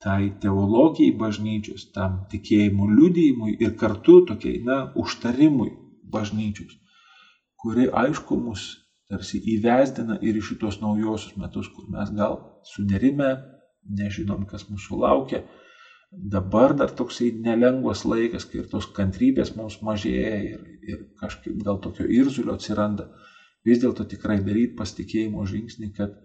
[0.00, 5.72] tai teologijai bažnyčios, tam tikėjimų liudijimui ir kartu tokiai, na, užtarimui
[6.14, 6.78] bažnyčios,
[7.60, 8.68] kuri aišku mus
[9.10, 12.38] tarsi įvesdina ir į šitos naujosius metus, kur mes gal
[12.70, 13.32] sunerime,
[13.98, 15.42] nežinom, kas mūsų laukia.
[16.10, 21.78] Dabar dar toksai nelengvas laikas, kai ir tos kantrybės mums mažėja ir, ir kažkaip gal
[21.82, 23.10] tokio irzulio atsiranda
[23.66, 26.16] vis dėlto tikrai daryti pasitikėjimo žingsnį, kad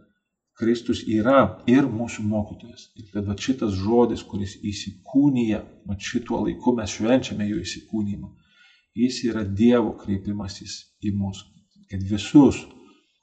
[0.56, 2.88] Kristus yra ir mūsų mokytojas.
[2.96, 8.30] Ir kad va, šitas žodis, kuris įsikūnyja, va šituo laiku mes švenčiame jo įsikūnymą,
[8.96, 11.44] jis yra Dievo kreipimasis į mus.
[11.92, 12.62] Kad visus,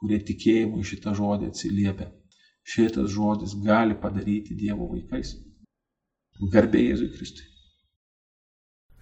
[0.01, 2.11] kurie tikėjimu į šitą žodį atsiliepia,
[2.75, 5.33] šitas žodis gali padaryti Dievo vaikais.
[6.53, 7.52] Garbė Jėzui Kristui.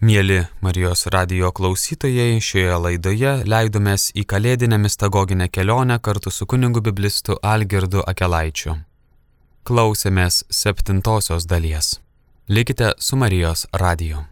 [0.01, 7.37] Mėly Marijos radio klausytojai, šioje laidoje leidomės į kalėdinę mistagoginę kelionę kartu su kunigu biblistu
[7.45, 8.79] Algirdu Akelaičiu.
[9.69, 11.99] Klausėmės septintosios dalies.
[12.49, 14.25] Likite su Marijos radiju.